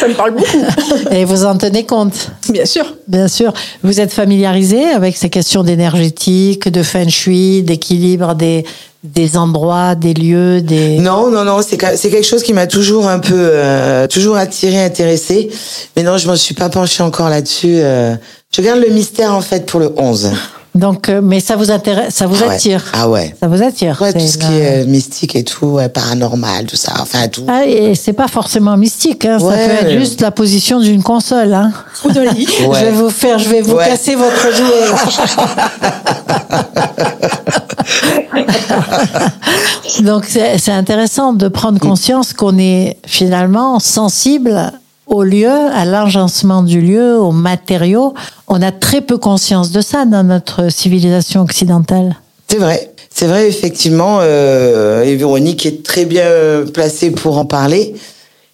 Ça 0.00 0.08
me 0.08 0.14
parle 0.14 0.30
beaucoup, 0.36 0.64
Et 1.10 1.24
vous 1.24 1.44
en 1.44 1.56
tenez 1.58 1.84
compte? 1.84 2.30
Bien 2.48 2.64
sûr. 2.64 2.94
Bien 3.08 3.28
sûr. 3.28 3.52
Vous 3.82 4.00
êtes 4.00 4.12
familiarisé 4.12 4.84
avec 4.84 5.16
ces 5.16 5.28
questions 5.28 5.64
d'énergétique, 5.64 6.68
de 6.68 6.82
feng 6.82 7.08
shui, 7.10 7.62
d'équilibre 7.62 8.34
des, 8.34 8.64
des 9.02 9.36
endroits, 9.36 9.96
des 9.96 10.14
lieux, 10.14 10.62
des... 10.62 10.98
Non, 10.98 11.30
non, 11.30 11.44
non, 11.44 11.60
c'est 11.62 11.78
c'est 11.96 12.10
quelque 12.10 12.26
chose 12.26 12.42
qui 12.44 12.52
m'a 12.54 12.66
toujours 12.68 13.08
un 13.08 13.18
peu, 13.18 13.34
euh, 13.36 14.06
toujours 14.06 14.36
attiré, 14.36 14.82
intéressé. 14.82 15.50
Mais 15.96 16.04
non, 16.04 16.16
je 16.16 16.26
m'en 16.28 16.36
suis 16.36 16.54
pas 16.54 16.68
penchée 16.70 17.02
encore 17.02 17.28
là-dessus. 17.28 17.74
euh. 17.80 18.14
Je 18.56 18.62
garde 18.62 18.78
le 18.80 18.88
mystère 18.88 19.34
en 19.34 19.40
fait 19.42 19.66
pour 19.66 19.80
le 19.80 19.92
11. 19.96 20.30
Donc, 20.74 21.08
euh, 21.08 21.20
mais 21.22 21.38
ça 21.38 21.54
vous 21.54 21.70
intéresse, 21.70 22.14
ça 22.16 22.26
vous 22.26 22.36
Ah 22.42 22.48
ouais. 22.48 22.54
attire. 22.54 22.84
Ah 22.92 23.08
ouais. 23.08 23.34
Ça 23.40 23.46
vous 23.46 23.62
attire. 23.62 23.96
Ouais, 24.02 24.10
c'est 24.12 24.18
tout 24.18 24.26
ce 24.26 24.38
qui 24.38 24.52
est 24.54 24.82
euh, 24.82 24.86
mystique 24.86 25.36
et 25.36 25.44
tout, 25.44 25.66
ouais, 25.66 25.88
paranormal, 25.88 26.66
tout 26.66 26.74
ça, 26.76 26.92
enfin 26.98 27.28
tout. 27.28 27.44
Ah, 27.46 27.64
et 27.64 27.94
c'est 27.94 28.12
pas 28.12 28.26
forcément 28.26 28.76
mystique, 28.76 29.24
hein. 29.24 29.38
ça 29.38 29.46
peut 29.46 29.86
être 29.86 29.98
juste 29.98 30.20
la 30.20 30.32
position 30.32 30.80
d'une 30.80 31.02
console. 31.04 31.54
Hein. 31.54 31.70
Ou 32.04 32.10
de 32.10 32.20
lit. 32.22 32.48
Ouais. 32.66 32.78
Je 32.80 32.84
vais 32.86 32.90
vous 32.90 33.10
faire, 33.10 33.38
je 33.38 33.48
vais 33.48 33.60
vous 33.60 33.74
Ouais. 33.76 33.86
casser 33.86 34.16
votre 34.16 34.52
jouet. 34.52 34.84
Donc 40.02 40.24
c'est 40.26 40.58
c'est 40.58 40.72
intéressant 40.72 41.32
de 41.32 41.48
prendre 41.48 41.78
conscience 41.78 42.32
qu'on 42.32 42.58
est 42.58 42.96
finalement 43.06 43.78
sensible 43.78 44.72
au 45.14 45.22
lieu, 45.22 45.50
à 45.50 45.84
l'agencement 45.84 46.62
du 46.62 46.80
lieu, 46.80 47.18
aux 47.18 47.32
matériaux. 47.32 48.14
On 48.48 48.60
a 48.62 48.72
très 48.72 49.00
peu 49.00 49.16
conscience 49.18 49.70
de 49.70 49.80
ça 49.80 50.04
dans 50.04 50.22
notre 50.24 50.70
civilisation 50.70 51.40
occidentale. 51.42 52.16
C'est 52.48 52.58
vrai. 52.58 52.90
C'est 53.16 53.26
vrai, 53.26 53.48
effectivement. 53.48 54.18
Euh, 54.20 55.04
et 55.04 55.14
Véronique 55.16 55.66
est 55.66 55.84
très 55.84 56.04
bien 56.04 56.26
placée 56.72 57.10
pour 57.12 57.38
en 57.38 57.44
parler. 57.44 57.94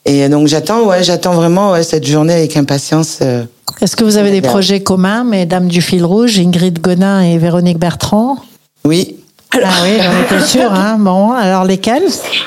Et 0.05 0.29
donc 0.29 0.47
j'attends, 0.49 0.83
ouais, 0.85 1.03
j'attends 1.03 1.33
vraiment 1.33 1.73
ouais, 1.73 1.83
cette 1.83 2.07
journée 2.07 2.35
avec 2.35 2.57
impatience. 2.57 3.19
euh. 3.23 3.45
Est-ce 3.81 3.97
que 3.97 4.05
vous 4.05 4.17
avez 4.17 4.31
des 4.31 4.41
Bien. 4.41 4.51
projets 4.51 4.81
communs, 4.81 5.25
mesdames 5.25 5.69
du 5.69 5.81
fil 5.83 6.05
rouge, 6.05 6.39
Ingrid 6.39 6.81
Gonin 6.81 7.21
et 7.23 7.39
Véronique 7.39 7.79
Bertrand? 7.79 8.37
Oui. 8.85 9.17
Ah 9.53 9.69
oui, 9.83 9.99
j'en 10.01 10.37
étais 10.37 10.47
sûre. 10.47 10.73
Hein. 10.73 10.97
Bon, 10.99 11.33
alors 11.33 11.65
lesquels? 11.65 12.05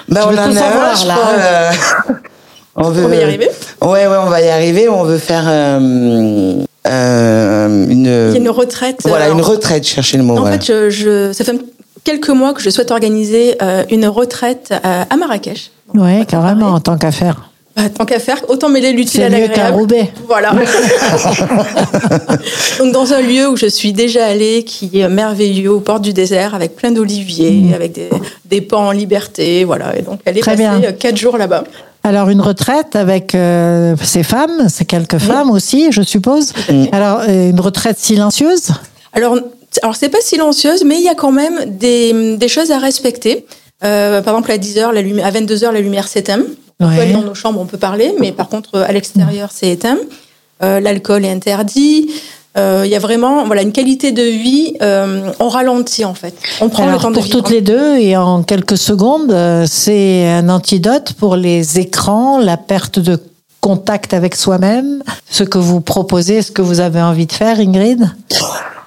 Je 0.09 0.15
on 0.15 0.17
en 0.17 0.37
a 0.37 0.41
un, 0.43 0.95
je 0.95 1.07
là. 1.07 1.13
crois, 1.15 1.31
euh, 1.37 1.71
on, 2.75 2.89
veut, 2.89 3.05
On 3.05 3.09
va 3.09 3.15
y 3.15 3.23
arriver 3.23 3.49
Ouais, 3.81 4.07
ouais, 4.07 4.17
on 4.25 4.29
va 4.29 4.41
y 4.41 4.49
arriver. 4.49 4.89
On 4.89 5.03
veut 5.03 5.17
faire 5.17 5.43
euh, 5.47 6.63
euh, 6.87 7.85
une. 7.89 8.05
Il 8.05 8.31
y 8.33 8.35
a 8.35 8.39
une 8.39 8.49
retraite. 8.49 8.99
Voilà, 9.05 9.25
Alors, 9.25 9.37
une 9.37 9.43
retraite, 9.43 9.85
chercher 9.85 10.17
le 10.17 10.23
mot. 10.23 10.37
En 10.37 10.41
voilà. 10.41 10.59
fait, 10.59 10.65
je, 10.65 10.89
je- 10.89 11.33
ça 11.33 11.43
fait 11.43 11.53
quelques 12.03 12.29
mois 12.29 12.53
que 12.53 12.61
je 12.61 12.69
souhaite 12.69 12.91
organiser 12.91 13.55
euh, 13.61 13.83
une 13.91 14.07
retraite 14.07 14.69
euh, 14.71 15.03
à 15.09 15.15
Marrakech. 15.17 15.71
Oui, 15.93 16.25
carrément, 16.25 16.67
en 16.69 16.79
tant 16.79 16.97
qu'affaire. 16.97 17.49
Bah, 17.75 17.89
tant 17.89 18.05
qu'à 18.05 18.19
faire, 18.19 18.37
autant 18.49 18.69
mêler 18.69 18.91
l'utile 18.91 19.21
C'est 19.21 19.25
à 19.25 19.29
mieux 19.29 19.47
qu'un 19.47 19.49
l'agréable. 19.69 19.77
Roubaix. 19.77 20.11
Voilà. 20.27 20.53
donc 22.79 22.93
dans 22.93 23.13
un 23.13 23.21
lieu 23.21 23.49
où 23.49 23.57
je 23.57 23.65
suis 23.65 23.93
déjà 23.93 24.25
allée, 24.27 24.63
qui 24.63 24.99
est 24.99 25.09
merveilleux, 25.09 25.71
au 25.71 25.79
port 25.79 25.99
du 25.99 26.13
désert, 26.13 26.53
avec 26.53 26.75
plein 26.75 26.91
d'oliviers, 26.91 27.73
avec 27.73 27.93
des, 27.93 28.09
des 28.45 28.61
pans 28.61 28.87
en 28.87 28.91
liberté, 28.91 29.63
voilà. 29.63 29.97
Et 29.97 30.03
donc 30.03 30.19
elle 30.25 30.37
est 30.37 30.41
Très 30.41 30.51
passée 30.51 30.63
bien. 30.63 30.83
euh, 30.83 30.91
quatre 30.91 31.17
jours 31.17 31.37
là-bas. 31.37 31.63
Alors, 32.03 32.29
une 32.29 32.41
retraite 32.41 32.95
avec 32.95 33.33
euh, 33.33 33.95
ces 34.03 34.23
femmes, 34.23 34.67
c'est 34.67 34.85
quelques 34.85 35.19
femmes 35.19 35.49
aussi, 35.49 35.91
je 35.91 36.01
suppose. 36.01 36.51
Alors, 36.91 37.21
euh, 37.21 37.49
une 37.49 37.59
retraite 37.59 37.97
silencieuse? 37.97 38.71
Alors, 39.13 39.37
alors 39.81 39.95
c'est 39.95 40.09
pas 40.09 40.21
silencieuse, 40.21 40.83
mais 40.83 40.97
il 40.97 41.03
y 41.03 41.09
a 41.09 41.15
quand 41.15 41.31
même 41.31 41.59
des, 41.65 42.37
des 42.37 42.47
choses 42.47 42.71
à 42.71 42.77
respecter. 42.77 43.45
Euh, 43.83 44.21
par 44.21 44.35
exemple, 44.35 44.51
à 44.51 44.57
10h, 44.57 44.91
la 44.91 45.01
lumière, 45.01 45.25
à 45.25 45.31
22h, 45.31 45.71
la 45.71 45.81
lumière 45.81 46.07
s'éteint. 46.07 46.43
Ouais. 46.79 47.13
dans 47.13 47.21
nos 47.21 47.35
chambres, 47.35 47.61
on 47.61 47.65
peut 47.65 47.77
parler, 47.77 48.13
mais 48.19 48.33
par 48.33 48.49
contre, 48.49 48.79
à 48.79 48.91
l'extérieur, 48.91 49.51
c'est 49.53 49.69
éteint. 49.69 49.97
Euh, 50.61 50.81
L'alcool 50.81 51.23
est 51.23 51.31
interdit. 51.31 52.09
Euh, 52.57 52.83
Il 52.85 52.91
y 52.91 52.95
a 52.95 52.99
vraiment 52.99 53.45
voilà, 53.45 53.61
une 53.63 53.71
qualité 53.71 54.11
de 54.11 54.21
vie, 54.21 54.75
euh, 54.81 55.31
on 55.39 55.49
ralentit 55.49 56.05
en 56.05 56.13
fait. 56.13 56.35
On 56.61 56.69
prend 56.69 56.83
Alors, 56.83 56.95
le 56.97 57.01
temps 57.01 57.09
de 57.09 57.13
pour 57.15 57.23
vivre. 57.23 57.37
toutes 57.37 57.49
les 57.49 57.61
deux 57.61 57.97
et 57.97 58.15
en 58.15 58.43
quelques 58.43 58.77
secondes, 58.77 59.31
euh, 59.31 59.65
c'est 59.67 60.27
un 60.29 60.49
antidote 60.49 61.13
pour 61.13 61.35
les 61.35 61.79
écrans, 61.79 62.39
la 62.39 62.57
perte 62.57 62.99
de 62.99 63.17
contact 63.59 64.13
avec 64.13 64.35
soi-même, 64.35 65.01
ce 65.31 65.43
que 65.43 65.57
vous 65.57 65.81
proposez, 65.81 66.41
ce 66.41 66.51
que 66.51 66.61
vous 66.61 66.79
avez 66.79 67.01
envie 67.01 67.25
de 67.25 67.31
faire, 67.31 67.59
Ingrid? 67.59 68.11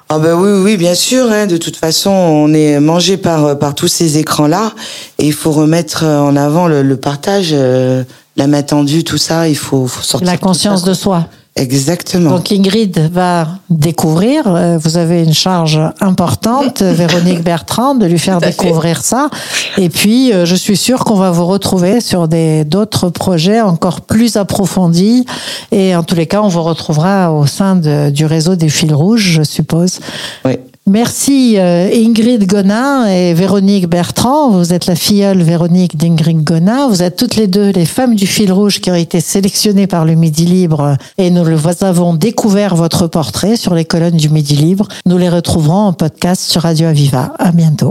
Ah 0.08 0.20
ben 0.20 0.34
oui, 0.34 0.50
oui, 0.62 0.76
bien 0.76 0.94
sûr. 0.94 1.32
Hein, 1.32 1.46
de 1.46 1.56
toute 1.56 1.76
façon, 1.76 2.10
on 2.10 2.52
est 2.54 2.78
mangé 2.78 3.16
par 3.16 3.58
par 3.58 3.74
tous 3.74 3.88
ces 3.88 4.18
écrans-là, 4.18 4.72
et 5.18 5.26
il 5.26 5.32
faut 5.32 5.50
remettre 5.50 6.04
en 6.04 6.36
avant 6.36 6.68
le, 6.68 6.82
le 6.84 6.96
partage, 6.96 7.48
euh, 7.52 8.04
la 8.36 8.46
main 8.46 8.62
tendue, 8.62 9.02
tout 9.02 9.18
ça. 9.18 9.48
Il 9.48 9.56
faut, 9.56 9.88
faut 9.88 10.02
sortir. 10.02 10.30
La 10.30 10.36
conscience 10.38 10.84
de 10.84 10.94
soi. 10.94 11.26
Exactement. 11.56 12.30
Donc 12.30 12.52
Ingrid 12.52 12.98
va 13.12 13.48
découvrir. 13.70 14.42
euh, 14.46 14.76
Vous 14.78 14.98
avez 14.98 15.22
une 15.24 15.32
charge 15.32 15.80
importante, 16.00 16.82
Véronique 16.82 17.42
Bertrand, 17.42 17.94
de 17.94 18.04
lui 18.06 18.18
faire 18.18 18.38
fait. 18.40 18.50
découvrir 18.50 19.02
ça. 19.02 19.30
Et 19.78 19.88
puis, 19.88 20.32
euh, 20.32 20.44
je 20.44 20.54
suis 20.54 20.76
sûre 20.76 21.04
qu'on 21.04 21.16
va 21.16 21.30
vous 21.30 21.46
retrouver 21.46 22.00
sur 22.02 22.28
d'autres 22.28 23.08
projets 23.08 23.60
encore 23.62 24.02
plus 24.02 24.36
approfondis. 24.36 25.24
Et 25.72 25.96
en 25.96 26.02
tous 26.02 26.14
les 26.14 26.26
cas, 26.26 26.42
on 26.42 26.48
vous 26.48 26.62
retrouvera 26.62 27.32
au 27.32 27.46
sein 27.46 27.74
de- 27.76 28.10
du 28.10 28.26
réseau 28.26 28.54
des 28.54 28.68
fils 28.68 28.92
rouges, 28.92 29.22
je 29.30 29.42
suppose. 29.42 30.00
Oui. 30.44 30.52
Merci 30.88 31.56
euh, 31.58 31.88
Ingrid 31.92 32.46
Gonin 32.46 33.08
et 33.08 33.34
Véronique 33.34 33.88
Bertrand. 33.88 34.50
Vous 34.50 34.72
êtes 34.72 34.86
la 34.86 34.94
filleule 34.94 35.42
Véronique 35.42 35.96
d'Ingrid 35.96 36.44
Gonin. 36.44 36.86
Vous 36.88 37.02
êtes 37.02 37.16
toutes 37.16 37.34
les 37.34 37.48
deux 37.48 37.70
les 37.70 37.86
femmes 37.86 38.14
du 38.14 38.26
fil 38.28 38.52
rouge 38.52 38.80
qui 38.80 38.90
ont 38.92 38.94
été 38.94 39.18
sélectionnées 39.20 39.88
par 39.88 40.04
le 40.04 40.14
Midi 40.14 40.44
Libre 40.44 40.96
et 41.18 41.30
nous 41.30 41.44
le- 41.44 41.58
avons 41.80 42.14
découvert 42.14 42.76
votre 42.76 43.08
portrait 43.08 43.56
sur 43.56 43.74
les 43.74 43.84
colonnes 43.84 44.16
du 44.16 44.28
Midi 44.28 44.54
Libre. 44.54 44.86
Nous 45.06 45.18
les 45.18 45.28
retrouverons 45.28 45.86
en 45.88 45.92
podcast 45.92 46.42
sur 46.42 46.62
Radio 46.62 46.86
Aviva. 46.86 47.32
À 47.40 47.50
bientôt. 47.50 47.90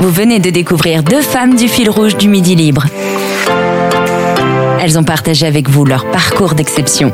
Vous 0.00 0.10
venez 0.10 0.38
de 0.38 0.50
découvrir 0.50 1.02
deux 1.02 1.22
femmes 1.22 1.56
du 1.56 1.66
fil 1.66 1.90
rouge 1.90 2.16
du 2.16 2.28
Midi 2.28 2.54
Libre. 2.54 2.84
Elles 4.80 4.96
ont 4.96 5.02
partagé 5.04 5.44
avec 5.44 5.68
vous 5.68 5.84
leur 5.84 6.08
parcours 6.12 6.54
d'exception. 6.54 7.12